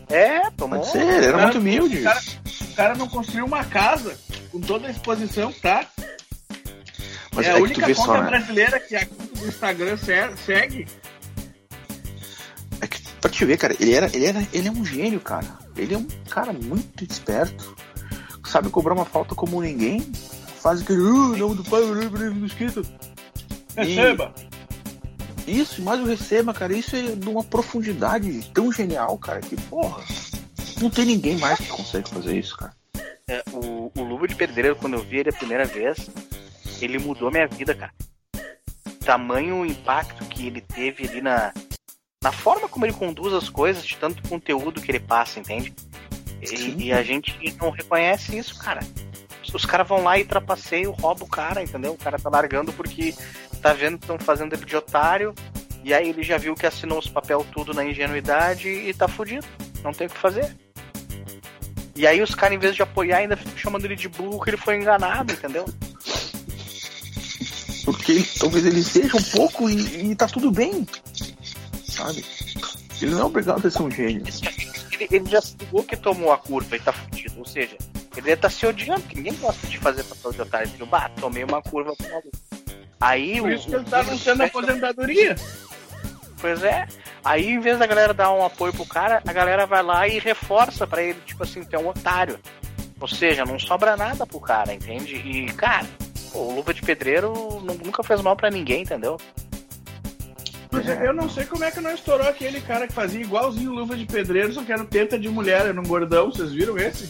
É, 0.08 0.50
tomou. 0.50 0.80
Pode 0.80 0.90
ser, 0.92 1.02
ele 1.02 1.26
era 1.26 1.32
Cara, 1.32 1.42
muito 1.44 1.58
humilde. 1.58 2.00
O 2.00 2.02
cara, 2.04 2.20
o 2.20 2.74
cara 2.74 2.94
não 2.96 3.08
construiu 3.08 3.46
uma 3.46 3.64
casa 3.64 4.18
com 4.50 4.60
toda 4.60 4.88
a 4.88 4.90
exposição, 4.90 5.52
tá? 5.62 5.86
Mas 7.40 7.46
é 7.46 7.50
é, 7.50 7.52
a 7.52 7.54
que 7.54 7.60
tu 7.60 7.64
única 7.64 7.86
conta 7.94 8.02
só, 8.06 8.22
né? 8.22 8.28
brasileira 8.30 8.80
que 8.80 8.96
a 8.96 9.06
conta 9.06 9.24
do 9.40 9.46
Instagram 9.48 9.96
se- 9.96 10.36
segue. 10.44 10.86
É 12.80 12.86
que 12.86 13.00
pra 13.20 13.30
te 13.30 13.44
ver, 13.44 13.56
cara, 13.58 13.74
ele 13.78 13.94
era, 13.94 14.06
ele 14.14 14.26
era, 14.26 14.46
ele 14.52 14.68
é 14.68 14.70
um 14.70 14.84
gênio, 14.84 15.20
cara. 15.20 15.46
Ele 15.76 15.94
é 15.94 15.98
um 15.98 16.06
cara 16.28 16.52
muito 16.52 17.04
esperto. 17.04 17.76
Sabe 18.46 18.68
cobrar 18.70 18.94
uma 18.94 19.04
falta 19.04 19.34
como 19.34 19.60
ninguém. 19.62 20.00
Faz 20.60 20.82
aquele, 20.82 21.00
uh, 21.00 21.36
nome 21.36 21.54
do 21.54 21.64
pai, 21.64 21.80
no 21.82 22.46
escrito. 22.46 22.82
E- 23.76 23.82
Receba. 23.84 24.34
Isso, 25.46 25.82
mas 25.82 25.98
o 26.00 26.04
receba, 26.04 26.52
cara, 26.52 26.72
isso 26.76 26.94
é 26.94 27.02
de 27.02 27.28
uma 27.28 27.42
profundidade 27.42 28.50
tão 28.52 28.70
genial, 28.70 29.16
cara, 29.18 29.40
que 29.40 29.56
porra. 29.56 30.02
Não 30.80 30.90
tem 30.90 31.04
ninguém 31.06 31.38
mais 31.38 31.58
que 31.58 31.66
consegue 31.66 32.08
fazer 32.08 32.38
isso, 32.38 32.56
cara. 32.56 32.72
É, 33.28 33.42
o, 33.52 33.90
o 33.96 34.02
Luva 34.02 34.28
de 34.28 34.34
Pedreiro, 34.34 34.76
quando 34.76 34.94
eu 34.94 35.02
vi 35.02 35.18
ele 35.18 35.30
a 35.30 35.32
primeira 35.32 35.64
vez, 35.64 36.08
ele 36.84 36.98
mudou 36.98 37.30
minha 37.30 37.46
vida, 37.46 37.74
cara. 37.74 37.92
Tamanho 39.04 39.60
o 39.60 39.66
impacto 39.66 40.24
que 40.26 40.46
ele 40.46 40.60
teve 40.60 41.08
ali 41.08 41.20
na, 41.20 41.52
na 42.22 42.32
forma 42.32 42.68
como 42.68 42.84
ele 42.84 42.92
conduz 42.92 43.32
as 43.32 43.48
coisas, 43.48 43.84
de 43.84 43.96
tanto 43.96 44.26
conteúdo 44.28 44.80
que 44.80 44.90
ele 44.90 45.00
passa, 45.00 45.40
entende? 45.40 45.74
E, 46.42 46.86
e 46.86 46.92
a 46.92 47.02
gente 47.02 47.38
não 47.60 47.70
reconhece 47.70 48.36
isso, 48.36 48.58
cara. 48.58 48.80
Os, 49.42 49.54
os 49.54 49.64
caras 49.64 49.88
vão 49.88 50.02
lá 50.02 50.18
e 50.18 50.24
trapaceiam, 50.24 50.92
roubam 50.92 51.26
o 51.26 51.30
cara, 51.30 51.62
entendeu? 51.62 51.92
O 51.92 51.98
cara 51.98 52.18
tá 52.18 52.28
largando 52.28 52.72
porque 52.72 53.14
tá 53.62 53.72
vendo 53.72 53.98
que 53.98 54.04
estão 54.04 54.18
fazendo 54.18 54.54
ele 54.54 54.64
de 54.64 54.76
otário, 54.76 55.34
e 55.82 55.94
aí 55.94 56.08
ele 56.08 56.22
já 56.22 56.36
viu 56.36 56.54
que 56.54 56.66
assinou 56.66 56.98
os 56.98 57.08
papel 57.08 57.44
tudo 57.52 57.72
na 57.72 57.84
ingenuidade 57.84 58.68
e 58.68 58.92
tá 58.92 59.08
fudido. 59.08 59.46
Não 59.82 59.92
tem 59.92 60.06
o 60.06 60.10
que 60.10 60.18
fazer. 60.18 60.54
E 61.96 62.06
aí 62.06 62.22
os 62.22 62.34
caras, 62.34 62.56
em 62.56 62.58
vez 62.58 62.74
de 62.74 62.82
apoiar, 62.82 63.18
ainda 63.18 63.36
ficam 63.36 63.56
chamando 63.56 63.84
ele 63.84 63.96
de 63.96 64.08
burro 64.08 64.40
que 64.40 64.50
ele 64.50 64.56
foi 64.56 64.76
enganado, 64.76 65.32
entendeu? 65.32 65.64
Porque 67.92 68.12
ele- 68.12 68.28
talvez 68.38 68.64
ele 68.66 68.82
seja 68.82 69.16
um 69.16 69.22
pouco 69.22 69.68
e, 69.68 70.10
e 70.10 70.14
tá 70.14 70.26
tudo 70.26 70.50
bem. 70.50 70.86
Sabe? 71.84 72.24
Ele 73.00 73.12
não 73.12 73.20
é 73.20 73.24
obrigado 73.24 73.66
a 73.66 73.70
ser 73.70 73.82
um 73.82 73.90
gênio. 73.90 74.22
Ele, 74.92 75.08
ele 75.10 75.30
já 75.30 75.40
se 75.40 75.56
ligou 75.58 75.82
que 75.82 75.96
tomou 75.96 76.32
a 76.32 76.38
curva 76.38 76.76
e 76.76 76.80
tá 76.80 76.92
fudido. 76.92 77.38
Ou 77.38 77.46
seja, 77.46 77.76
ele 78.16 78.26
deve 78.26 78.36
tá 78.36 78.50
se 78.50 78.66
odiando, 78.66 79.00
porque 79.00 79.16
ninguém 79.16 79.34
gosta 79.34 79.66
de 79.66 79.78
fazer 79.78 80.04
papel 80.04 80.32
de 80.32 80.42
otário. 80.42 80.70
Ele 80.74 80.84
bah, 80.86 81.08
tomei 81.20 81.42
uma 81.44 81.62
curva 81.62 81.94
pro 81.96 82.08
maluco. 82.08 82.30
Aí 83.00 83.40
Por 83.40 83.48
o. 83.48 83.52
isso 83.52 83.66
que 83.68 83.74
ele 83.74 83.84
tá 83.84 84.00
anunciando 84.00 84.42
a 84.42 84.46
aposentadoria. 84.46 85.34
Pois 86.40 86.62
é. 86.62 86.86
Aí, 87.24 87.48
em 87.50 87.60
vez 87.60 87.78
da 87.78 87.86
galera 87.86 88.14
dar 88.14 88.30
um 88.32 88.44
apoio 88.44 88.72
pro 88.72 88.86
cara, 88.86 89.22
a 89.26 89.32
galera 89.32 89.66
vai 89.66 89.82
lá 89.82 90.06
e 90.08 90.18
reforça 90.18 90.86
pra 90.86 91.02
ele, 91.02 91.18
tipo 91.26 91.42
assim, 91.42 91.62
tu 91.64 91.74
é 91.76 91.78
um 91.78 91.88
otário. 91.88 92.38
Ou 93.00 93.08
seja, 93.08 93.44
não 93.46 93.58
sobra 93.58 93.96
nada 93.96 94.26
pro 94.26 94.40
cara, 94.40 94.72
entende? 94.74 95.16
E, 95.16 95.46
cara, 95.52 95.86
pô, 96.32 96.38
o 96.40 96.54
Luva 96.56 96.72
de 96.74 96.82
Pedreiro 96.82 97.32
nu- 97.62 97.78
nunca 97.84 98.02
fez 98.02 98.20
mal 98.20 98.36
pra 98.36 98.50
ninguém, 98.50 98.82
entendeu? 98.82 99.18
Mas 100.72 100.86
eu 100.88 101.12
não 101.12 101.28
sei 101.28 101.44
como 101.46 101.64
é 101.64 101.70
que 101.70 101.80
não 101.80 101.92
estourou 101.92 102.28
aquele 102.28 102.60
cara 102.60 102.86
que 102.86 102.92
fazia 102.92 103.20
igualzinho 103.20 103.72
luva 103.72 103.96
de 103.96 104.06
pedreiro, 104.06 104.52
só 104.52 104.62
que 104.62 104.70
era 104.72 104.80
o 104.82 104.86
teta 104.86 105.18
de 105.18 105.28
mulher, 105.28 105.66
era 105.66 105.80
um 105.80 105.84
gordão, 105.84 106.30
vocês 106.30 106.52
viram 106.52 106.78
esse? 106.78 107.08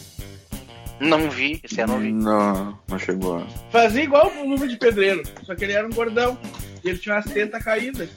Não 0.99 1.29
vi, 1.29 1.59
esse 1.63 1.79
eu 1.79 1.87
não 1.87 1.99
vi. 1.99 2.11
Não, 2.11 2.77
não 2.87 2.97
chegou. 2.97 3.45
Fazia 3.71 4.03
igual 4.03 4.31
o 4.35 4.49
luva 4.49 4.67
de 4.67 4.77
pedreiro, 4.77 5.21
só 5.43 5.53
que 5.53 5.63
ele 5.63 5.73
era 5.73 5.85
um 5.85 5.91
gordão. 5.91 6.37
E 6.83 6.89
ele 6.89 6.97
tinha 6.97 7.13
umas 7.15 7.25
tetas 7.25 7.63
caídas. 7.63 8.09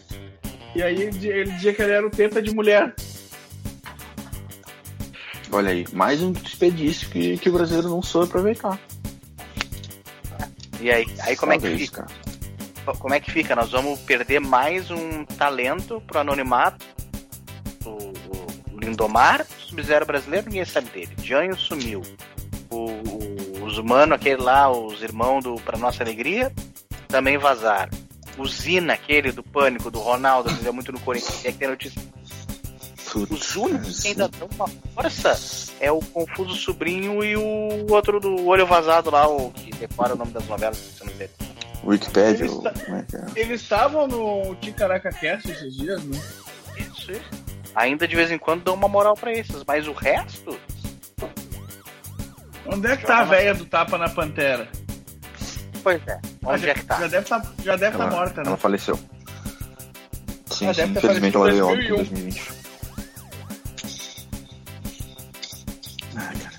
E 0.74 0.82
aí 0.82 0.94
ele, 1.02 1.10
di- 1.18 1.28
ele 1.28 1.50
dizia 1.52 1.74
que 1.74 1.82
ele 1.82 1.92
era 1.92 2.06
o 2.06 2.10
teta 2.10 2.40
de 2.40 2.54
mulher. 2.54 2.94
Olha 5.52 5.70
aí, 5.70 5.84
mais 5.92 6.22
um 6.22 6.32
desperdício 6.32 7.08
que, 7.10 7.36
que 7.36 7.48
o 7.48 7.52
brasileiro 7.52 7.88
não 7.90 8.02
soube 8.02 8.28
aproveitar. 8.28 8.78
E 10.85 10.90
aí, 10.90 11.07
aí 11.20 11.35
como 11.35 11.53
é 11.55 11.59
que 11.59 11.77
fica? 11.79 12.03
cara. 12.85 12.99
Como 12.99 13.14
é 13.14 13.18
que 13.20 13.31
fica? 13.31 13.57
Nós 13.57 13.70
vamos 13.70 13.99
perder 14.01 14.38
mais 14.40 14.90
um 14.90 15.25
talento 15.25 15.99
pro 16.07 16.18
anonimato. 16.20 16.85
O, 17.87 17.90
o 17.90 18.79
Lindomar, 18.79 19.47
Sub-Zero 19.61 20.05
brasileiro, 20.05 20.44
ninguém 20.47 20.64
sabe 20.66 20.90
dele. 20.90 21.16
Janho 21.23 21.57
sumiu. 21.57 22.03
O, 22.68 22.77
o- 22.77 23.64
os 23.64 23.79
humanos, 23.79 24.16
aquele 24.16 24.42
lá, 24.42 24.70
os 24.70 25.03
irmãos 25.03 25.42
do 25.42 25.55
Pra 25.57 25.79
Nossa 25.79 26.03
Alegria, 26.03 26.53
também 27.09 27.38
vazaram. 27.38 27.90
O 28.37 28.47
Zina, 28.47 28.92
aquele 28.92 29.33
do 29.33 29.42
Pânico, 29.42 29.90
do 29.90 30.01
Ronaldo, 30.01 30.55
que 30.55 30.68
é 30.68 30.70
muito 30.70 30.92
no 30.92 31.01
Corinthians, 31.01 31.42
é 31.47 31.53
que 31.53 31.57
tem 31.59 31.68
notícia. 31.68 32.03
Os 33.16 33.57
únicos 33.57 34.00
que 34.00 34.09
ainda 34.09 34.29
dão 34.29 34.48
uma 34.55 34.68
força 34.94 35.38
é 35.81 35.90
o 35.92 36.00
Confuso 36.00 36.55
Sobrinho 36.57 37.22
e 37.24 37.37
o 37.37 37.87
outro 37.90 38.18
do 38.20 38.46
Olho 38.46 38.66
Vazado 38.66 39.11
lá, 39.11 39.29
o 39.29 39.50
que 39.50 39.70
decora 39.72 40.14
o 40.14 40.16
nome 40.16 40.33
das 40.33 40.46
novelas, 40.46 40.77
se 40.79 41.05
não 41.05 41.12
sei. 41.14 41.29
Wikipedia, 41.85 42.46
Ele 42.46 42.55
ou- 42.55 42.66
é 42.66 43.03
que 43.03 43.16
é? 43.16 43.24
Eles 43.37 43.61
estavam 43.61 44.07
no 44.07 44.55
Ticaraca 44.57 45.11
Cast 45.11 45.50
esses 45.50 45.77
dias, 45.77 46.03
né? 46.05 46.18
Isso, 46.79 47.12
isso. 47.12 47.22
Ainda 47.74 48.09
de 48.09 48.16
vez 48.16 48.31
em 48.31 48.38
quando 48.38 48.62
dão 48.64 48.74
uma 48.74 48.88
moral 48.88 49.14
pra 49.14 49.33
esses, 49.33 49.62
mas 49.66 49.87
o 49.87 49.92
resto, 49.92 50.59
Onde 52.66 52.87
é 52.87 52.96
que 52.96 53.05
tá 53.07 53.18
a 53.18 53.24
véia 53.24 53.55
do 53.55 53.66
tapa 53.66 53.98
na 53.98 54.09
pantera? 54.09 54.68
pois 55.83 56.00
é. 56.09 56.18
Onde 56.46 56.62
já, 56.62 56.70
é 56.70 56.74
que 56.74 56.85
tá? 56.85 57.00
Já 57.00 57.07
deve 57.09 57.27
tá, 57.29 57.42
já 57.62 57.77
deve 57.77 57.98
tá 57.98 58.05
Ela, 58.05 58.11
morta, 58.16 58.40
né? 58.42 58.48
ela 58.48 58.57
faleceu. 58.57 58.98
Sim, 60.50 60.64
Ela 60.66 60.74
sim, 60.74 60.83
infelizmente 60.85 61.37
ela 61.37 61.44
veio 61.50 61.59
em 61.59 61.61
óbito 61.62 61.83
em 61.92 61.96
2001. 61.96 61.96
2020. 61.96 62.63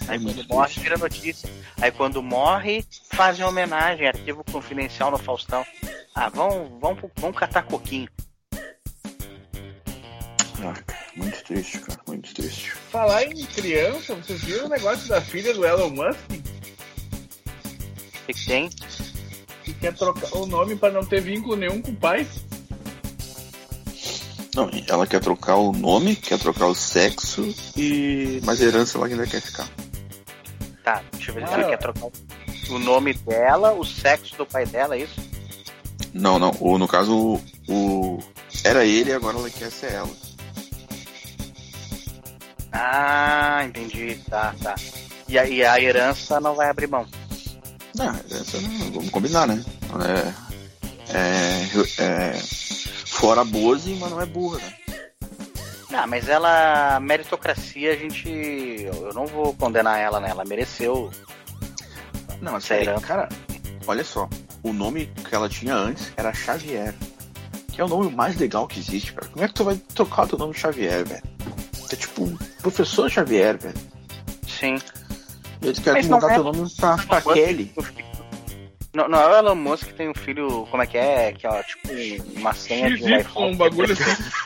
Aí 0.08 0.20
quando 0.20 0.48
morre, 0.48 0.82
vira 0.82 0.98
notícia. 0.98 1.50
Aí 1.82 1.92
quando 1.92 2.22
morre, 2.22 2.86
fazem 3.12 3.46
homenagem, 3.46 4.08
arquivo 4.08 4.44
confidencial 4.52 5.12
no 5.12 5.18
Faustão. 5.18 5.66
Ah, 6.14 6.30
vão, 6.30 6.78
vão, 6.80 6.98
vão 7.18 7.34
catar 7.34 7.64
coquinho. 7.64 8.10
Ah, 10.62 10.74
muito 11.16 11.44
triste, 11.44 11.80
cara, 11.80 12.00
muito 12.08 12.34
triste. 12.34 12.72
Falar 12.90 13.24
em 13.24 13.46
criança, 13.46 14.16
vocês 14.16 14.44
viram 14.44 14.66
o 14.66 14.70
negócio 14.70 15.08
da 15.08 15.22
filha 15.22 15.54
do 15.54 15.66
Elon 15.66 15.90
Musk? 15.90 16.20
O 16.30 18.26
que, 18.28 18.34
que 18.34 18.46
tem? 18.46 18.70
Que 19.64 19.74
quer 19.74 19.94
trocar 19.94 20.38
o 20.38 20.46
nome 20.46 20.76
pra 20.76 20.92
não 20.92 21.06
ter 21.06 21.22
vínculo 21.22 21.56
nenhum 21.56 21.82
com 21.82 21.92
o 21.92 21.96
pai? 21.96 22.26
Não, 24.56 24.70
ela 24.88 25.06
quer 25.06 25.20
trocar 25.20 25.58
o 25.58 25.74
nome, 25.74 26.16
quer 26.16 26.40
trocar 26.40 26.68
o 26.68 26.76
sexo 26.76 27.54
e. 27.76 28.40
Mas 28.46 28.62
a 28.62 28.66
herança 28.66 28.98
ela 28.98 29.08
ainda 29.08 29.28
quer 29.28 29.42
ficar. 29.42 29.68
Tá, 30.86 31.02
deixa 31.14 31.32
eu 31.32 31.36
ver 31.36 31.48
se 31.48 31.54
Ah. 31.54 31.58
ele 31.60 31.70
quer 31.70 31.78
trocar 31.80 32.06
o 32.70 32.80
nome 32.80 33.14
dela, 33.14 33.74
o 33.74 33.84
sexo 33.84 34.38
do 34.38 34.46
pai 34.46 34.66
dela, 34.68 34.96
é 34.96 35.00
isso? 35.00 35.20
Não, 36.14 36.40
não. 36.40 36.56
O, 36.62 36.78
no 36.78 36.88
caso, 36.88 37.14
o, 37.18 37.42
o- 37.68 38.20
Era 38.64 38.86
ele 38.86 39.10
e 39.10 39.14
agora 39.14 39.38
ela 39.38 39.50
quer 39.50 39.70
ser 39.72 39.92
ela. 39.94 40.10
Ah, 42.72 43.64
entendi. 43.66 44.16
Tá, 44.30 44.54
tá. 44.62 44.76
E 45.28 45.38
a, 45.40 45.46
e 45.48 45.64
a 45.64 45.80
herança 45.82 46.40
não 46.40 46.56
vai 46.56 46.70
abrir 46.70 46.88
mão. 46.88 47.06
Não, 47.96 48.10
essa 48.30 48.60
não, 48.62 48.92
vamos 48.92 49.10
combinar, 49.10 49.48
né? 49.48 49.64
É, 51.14 51.18
é, 51.18 52.04
é, 52.04 52.34
fora 53.06 53.44
Boze, 53.44 53.96
mas 53.96 54.12
não 54.12 54.22
é 54.22 54.26
burra, 54.26 54.58
né? 54.60 54.74
Ah, 55.98 56.06
mas 56.08 56.28
ela. 56.30 57.00
Meritocracia, 57.00 57.92
a 57.94 57.96
gente. 57.96 58.30
Eu 58.30 59.14
não 59.14 59.26
vou 59.26 59.54
condenar 59.56 60.00
ela, 60.00 60.20
né? 60.20 60.30
Ela 60.30 60.44
mereceu. 60.46 61.10
Não, 62.42 62.54
mas 62.54 62.66
Sério? 62.66 62.86
peraí, 62.86 63.02
cara, 63.02 63.30
olha 63.88 64.04
só. 64.04 64.28
O 64.62 64.74
nome 64.74 65.06
que 65.08 65.34
ela 65.36 65.48
tinha 65.48 65.74
antes 65.76 66.12
era 66.18 66.34
Xavier. 66.34 66.94
Que 67.72 67.82
é 67.82 67.84
o 67.84 67.88
nome 67.88 68.10
mais 68.14 68.36
legal 68.38 68.68
que 68.68 68.80
existe, 68.80 69.14
cara. 69.14 69.28
Como 69.32 69.44
é 69.44 69.48
que 69.48 69.54
tu 69.54 69.64
vai 69.64 69.76
trocar 69.94 70.24
o 70.24 70.28
teu 70.30 70.38
nome 70.40 70.54
Xavier, 70.54 71.06
velho? 71.06 71.24
É 71.92 71.96
tipo, 71.96 72.38
professor 72.62 73.10
Xavier, 73.10 73.58
velho. 73.58 73.76
Sim. 74.48 74.78
E 75.62 75.68
eles 75.68 75.80
querem 75.80 76.02
Mas 76.02 76.10
mudar 76.10 76.32
é- 76.32 76.36
teu 76.36 76.44
nome 76.44 76.70
pra, 76.78 76.98
pra 76.98 77.22
Kelly. 77.22 77.74
Não, 78.94 79.10
não 79.10 79.20
é 79.20 79.28
o 79.28 79.36
Elon 79.38 79.56
Musk 79.56 79.88
que 79.88 79.94
tem 79.94 80.10
um 80.10 80.14
filho. 80.16 80.66
Como 80.72 80.82
é 80.82 80.88
que 80.88 80.98
é? 80.98 81.34
Que 81.34 81.46
é 81.46 81.64
tipo 81.64 81.90
uma 82.40 82.54
senha 82.54 82.90
de 82.90 82.98
XY, 83.04 83.20
iPhone. 83.20 83.54
um 83.54 83.58
bagulho 83.58 83.92
assim. 83.94 84.24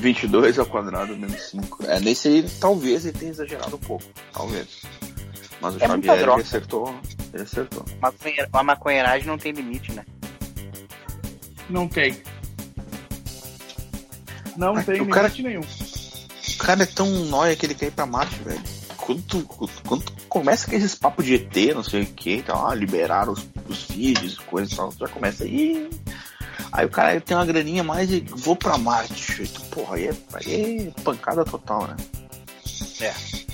22 0.00 0.58
ao 0.58 0.66
quadrado 0.66 1.16
menos 1.16 1.40
5. 1.50 1.84
É, 1.86 2.00
nesse 2.00 2.28
aí, 2.28 2.46
talvez 2.60 3.04
ele 3.06 3.16
tenha 3.18 3.30
exagerado 3.30 3.76
um 3.76 3.78
pouco. 3.78 4.04
Talvez. 4.32 4.82
Mas 5.60 5.74
o 5.74 5.78
É 5.84 5.86
Xavier 5.86 6.18
ele 6.20 6.30
acertou. 6.32 6.94
Ele 7.34 7.42
acertou. 7.42 7.84
Maconhe- 8.00 8.48
A 8.52 8.62
maconheiragem 8.62 9.26
não 9.26 9.36
tem 9.38 9.52
limite, 9.52 9.92
né? 9.92 10.04
Não 11.68 11.86
tem. 11.86 12.16
Não 14.56 14.76
Ah, 14.76 14.82
tem 14.82 15.00
o 15.00 15.08
cara- 15.08 15.28
limite 15.28 15.42
nenhum. 15.42 15.60
O 15.60 16.58
cara 16.58 16.82
é 16.82 16.86
tão 16.86 17.06
nóia 17.26 17.54
que 17.56 17.66
ele 17.66 17.74
quer 17.74 17.86
ir 17.86 17.92
pra 17.92 18.06
Marte, 18.06 18.36
velho. 18.42 18.60
Quando 18.96 19.22
tu, 19.22 19.42
quando 19.86 20.02
tu 20.04 20.12
começa 20.28 20.68
com 20.68 20.76
esses 20.76 20.94
papos 20.94 21.24
de 21.24 21.34
ET, 21.34 21.74
não 21.74 21.82
sei 21.82 22.02
o 22.02 22.06
que, 22.06 22.34
então, 22.34 22.66
ah, 22.66 22.74
liberaram 22.74 23.32
os, 23.32 23.46
os 23.68 23.84
vídeos, 23.84 24.38
coisa 24.38 24.72
e 24.72 24.76
tal, 24.76 24.90
tu 24.90 24.98
já 25.00 25.08
começa 25.08 25.44
aí. 25.44 25.88
Aí 26.72 26.86
o 26.86 26.90
cara 26.90 27.20
tem 27.20 27.36
uma 27.36 27.46
graninha 27.46 27.82
mais 27.82 28.10
e 28.12 28.20
vou 28.20 28.54
pra 28.54 28.76
Marte. 28.78 29.29
Tu, 29.46 29.60
porra, 29.66 29.96
aí 29.96 30.08
é, 30.08 30.14
aí 30.34 30.88
é 30.88 31.02
pancada 31.02 31.44
total, 31.44 31.86
né? 31.86 31.96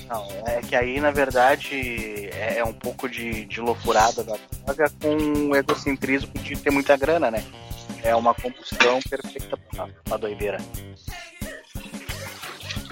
Não, 0.09 0.27
é 0.45 0.61
que 0.61 0.75
aí, 0.75 0.99
na 0.99 1.11
verdade, 1.11 2.29
é, 2.33 2.59
é 2.59 2.63
um 2.63 2.73
pouco 2.73 3.09
de, 3.09 3.45
de 3.45 3.59
loucurada 3.59 4.23
da 4.23 4.37
droga 4.65 4.91
com 5.01 5.49
o 5.49 5.55
egocentrismo 5.55 6.31
de 6.35 6.55
ter 6.55 6.71
muita 6.71 6.95
grana, 6.95 7.29
né? 7.29 7.43
É 8.03 8.15
uma 8.15 8.33
combustão 8.33 8.99
perfeita 9.09 9.57
pra, 9.57 9.89
pra 10.03 10.17
doideira. 10.17 10.57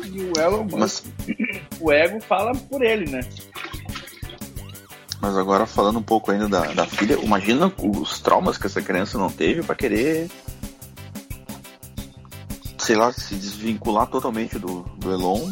E 0.04 0.20
o 0.22 0.40
Elon 0.40 0.64
Musk, 0.64 0.74
Mas, 0.78 1.04
o 1.80 1.92
ego 1.92 2.22
fala 2.22 2.54
por 2.54 2.82
ele, 2.84 3.10
né? 3.10 3.22
mas 5.26 5.38
agora 5.38 5.66
falando 5.66 5.98
um 5.98 6.04
pouco 6.04 6.32
ainda 6.32 6.48
da, 6.48 6.62
da 6.74 6.86
filha, 6.86 7.16
imagina 7.16 7.72
os 7.80 8.20
traumas 8.20 8.60
que 8.60 8.68
essa 8.68 8.82
criança 8.82 9.18
não 9.18 9.30
teve 9.30 9.64
pra 9.64 9.74
querer. 9.74 10.30
Sei 12.86 12.96
lá, 12.96 13.12
se 13.12 13.36
desvincular 13.36 14.08
totalmente 14.08 14.60
do, 14.60 14.82
do 14.98 15.12
Elon. 15.12 15.52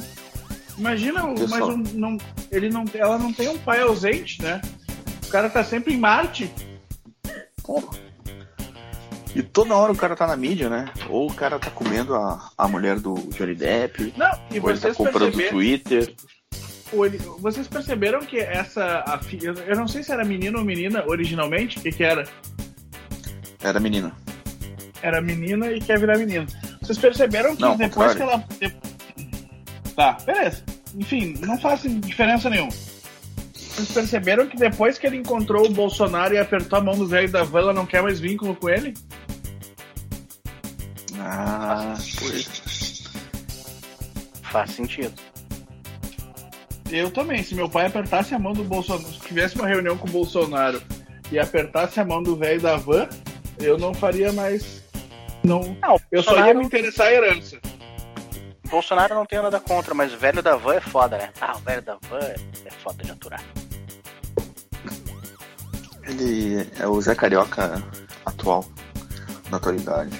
Imagina, 0.77 1.25
o- 1.25 1.49
mas 1.49 1.63
um- 1.63 1.83
não, 1.93 2.17
ele 2.51 2.69
não, 2.69 2.85
ela 2.93 3.17
não 3.17 3.33
tem 3.33 3.47
um 3.47 3.57
pai 3.57 3.81
ausente, 3.81 4.41
né? 4.41 4.61
O 5.25 5.29
cara 5.29 5.49
tá 5.49 5.63
sempre 5.63 5.93
em 5.93 5.97
Marte. 5.97 6.51
Porra. 7.63 7.87
E 9.35 9.41
toda 9.41 9.73
hora 9.75 9.91
o 9.91 9.95
cara 9.95 10.15
tá 10.15 10.27
na 10.27 10.37
mídia, 10.37 10.69
né? 10.69 10.91
Ou 11.09 11.27
o 11.29 11.33
cara 11.33 11.57
tá 11.57 11.71
comendo 11.71 12.13
a, 12.13 12.51
a 12.55 12.67
mulher 12.67 12.99
do 12.99 13.15
Johnny 13.35 13.55
Depp, 13.55 14.13
Não, 14.15 14.29
e 14.51 14.59
ou 14.59 14.69
ele 14.69 14.79
tá 14.79 14.89
vocês 14.93 14.97
comprando 14.97 15.23
o 15.23 15.25
perceberam, 15.31 15.49
Twitter. 15.51 16.15
ele- 16.93 17.17
vocês 17.39 17.67
perceberam 17.67 18.19
que 18.19 18.37
essa 18.37 19.03
a 19.07 19.19
eu 19.65 19.75
não 19.75 19.87
sei 19.87 20.03
se 20.03 20.11
era 20.11 20.23
menino 20.23 20.59
ou 20.59 20.65
menina 20.65 21.03
originalmente, 21.07 21.79
o 21.79 21.81
que, 21.81 21.91
que 21.91 22.03
era? 22.03 22.25
Era 23.59 23.79
menina. 23.79 24.15
Era 25.01 25.19
menina 25.19 25.71
e 25.71 25.79
quer 25.79 25.99
virar 25.99 26.17
menino. 26.19 26.45
Vocês 26.83 26.97
perceberam 26.97 27.55
que 27.55 27.61
Não, 27.61 27.71
ao 27.71 27.77
depois 27.77 28.13
que 28.13 28.19
contrário. 28.19 28.45
ela. 28.59 28.69
de- 28.69 29.93
Tá, 29.95 30.13
beleza. 30.25 30.63
Enfim, 30.95 31.35
não 31.39 31.57
faz 31.59 31.81
diferença 31.83 32.49
nenhuma. 32.49 32.71
Vocês 33.53 33.91
perceberam 33.91 34.47
que 34.47 34.57
depois 34.57 34.97
que 34.99 35.07
ele 35.07 35.17
encontrou 35.17 35.65
o 35.65 35.69
Bolsonaro 35.71 36.33
e 36.33 36.37
apertou 36.37 36.77
a 36.79 36.81
mão 36.81 36.95
do 36.97 37.07
velho 37.07 37.31
da 37.31 37.43
van, 37.43 37.59
ela 37.59 37.73
não 37.73 37.85
quer 37.85 38.01
mais 38.03 38.19
vínculo 38.19 38.55
com 38.55 38.69
ele? 38.69 38.93
Ah, 41.19 41.95
pois. 42.19 43.03
Faz 44.43 44.71
sentido. 44.71 45.13
Eu 46.91 47.09
também. 47.11 47.41
Se 47.43 47.55
meu 47.55 47.69
pai 47.69 47.87
apertasse 47.87 48.35
a 48.35 48.39
mão 48.39 48.53
do 48.53 48.63
Bolsonaro, 48.63 49.11
se 49.13 49.19
tivesse 49.21 49.55
uma 49.55 49.67
reunião 49.67 49.97
com 49.97 50.07
o 50.07 50.11
Bolsonaro 50.11 50.81
e 51.31 51.39
apertasse 51.39 51.99
a 51.99 52.05
mão 52.05 52.21
do 52.21 52.35
velho 52.35 52.61
da 52.61 52.75
van, 52.77 53.07
eu 53.59 53.77
não 53.77 53.93
faria 53.93 54.31
mais. 54.31 54.83
Não. 55.43 55.75
Não, 55.81 55.99
Eu 56.13 56.21
só 56.21 56.45
ia 56.45 56.53
me 56.53 56.63
interessar 56.63 57.11
em 57.11 57.15
herança. 57.15 57.57
Bolsonaro 58.69 59.15
não 59.15 59.25
tem 59.25 59.41
nada 59.41 59.59
contra, 59.59 59.95
mas 59.95 60.13
o 60.13 60.17
velho 60.17 60.43
da 60.43 60.55
van 60.55 60.75
é 60.75 60.79
foda, 60.79 61.17
né? 61.17 61.31
Ah, 61.41 61.57
o 61.57 61.59
velho 61.61 61.81
da 61.81 61.97
van 62.07 62.19
é 62.19 62.71
foda 62.83 63.03
de 63.03 63.09
aturar. 63.09 63.43
Ele 66.03 66.69
é 66.79 66.87
o 66.87 67.01
Zé 67.01 67.15
Carioca 67.15 67.83
atual, 68.23 68.63
na 69.49 69.57
atualidade. 69.57 70.11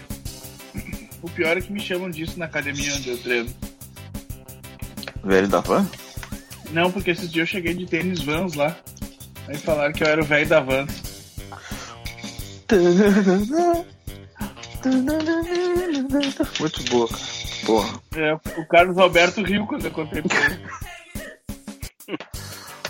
O 1.21 1.29
pior 1.29 1.57
é 1.57 1.61
que 1.61 1.71
me 1.71 1.79
chamam 1.79 2.09
disso 2.09 2.39
na 2.39 2.45
academia 2.45 2.95
onde 2.95 3.09
eu 3.09 3.17
treino. 3.19 3.53
Velho 5.23 5.47
da 5.47 5.59
van? 5.59 5.87
Não, 6.71 6.91
porque 6.91 7.11
esses 7.11 7.31
dias 7.31 7.47
eu 7.47 7.51
cheguei 7.51 7.75
de 7.75 7.85
tênis 7.85 8.23
Vans 8.23 8.55
lá. 8.55 8.75
Aí 9.47 9.57
falaram 9.57 9.93
que 9.93 10.03
eu 10.03 10.07
era 10.07 10.21
o 10.23 10.25
velho 10.25 10.49
da 10.49 10.59
Vans. 10.59 11.03
Muito 16.59 16.83
boa, 16.89 17.07
cara. 17.07 17.23
Porra. 17.65 18.01
É, 18.15 18.33
o 18.33 18.67
Carlos 18.67 18.97
Alberto 18.97 19.41
riu 19.41 19.65
quando 19.65 19.85
eu 19.85 19.91
contei 19.91 20.21
pra 20.21 20.45
ele. 20.45 20.65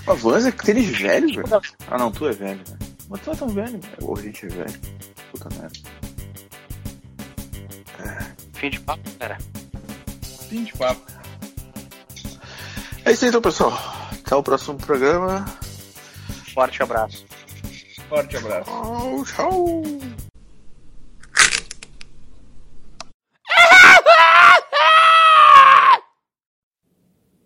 A 0.08 0.14
Vans 0.14 0.46
é 0.46 0.52
tênis 0.52 0.98
velho, 1.00 1.28
velho. 1.28 1.62
Ah 1.88 1.98
não, 1.98 2.12
tu 2.12 2.28
é 2.28 2.32
velho, 2.32 2.60
velho. 2.66 2.80
Mas 3.10 3.22
tu 3.22 3.32
é 3.32 3.36
tão 3.36 3.48
velho, 3.50 3.80
velho. 3.80 3.98
Ou 4.02 4.18
a 4.18 4.22
gente 4.22 4.46
é 4.46 4.50
velho. 4.50 4.82
Puta 5.32 5.50
merda. 5.56 5.80
Fim 8.54 8.70
de 8.70 8.80
papo, 8.80 9.12
cara. 9.20 9.38
Fim 10.50 10.64
de 10.64 10.74
papo. 10.74 11.02
É 13.06 13.12
isso 13.12 13.26
aí 13.26 13.30
então, 13.30 13.42
pessoal. 13.42 13.74
Até 14.26 14.36
o 14.36 14.44
próximo 14.44 14.78
programa. 14.78 15.46
Forte 16.54 16.82
abraço. 16.82 17.26
Forte 18.10 18.38
abraço. 18.38 18.70
Tchau, 18.70 19.26
tchau. 19.26 19.84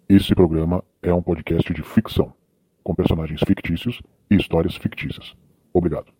Esse 0.09 0.33
programa 0.33 0.81
é 1.01 1.13
um 1.13 1.21
podcast 1.21 1.73
de 1.73 1.83
ficção, 1.83 2.33
com 2.81 2.95
personagens 2.95 3.41
fictícios 3.45 4.01
e 4.31 4.35
histórias 4.35 4.77
fictícias. 4.77 5.35
Obrigado. 5.73 6.16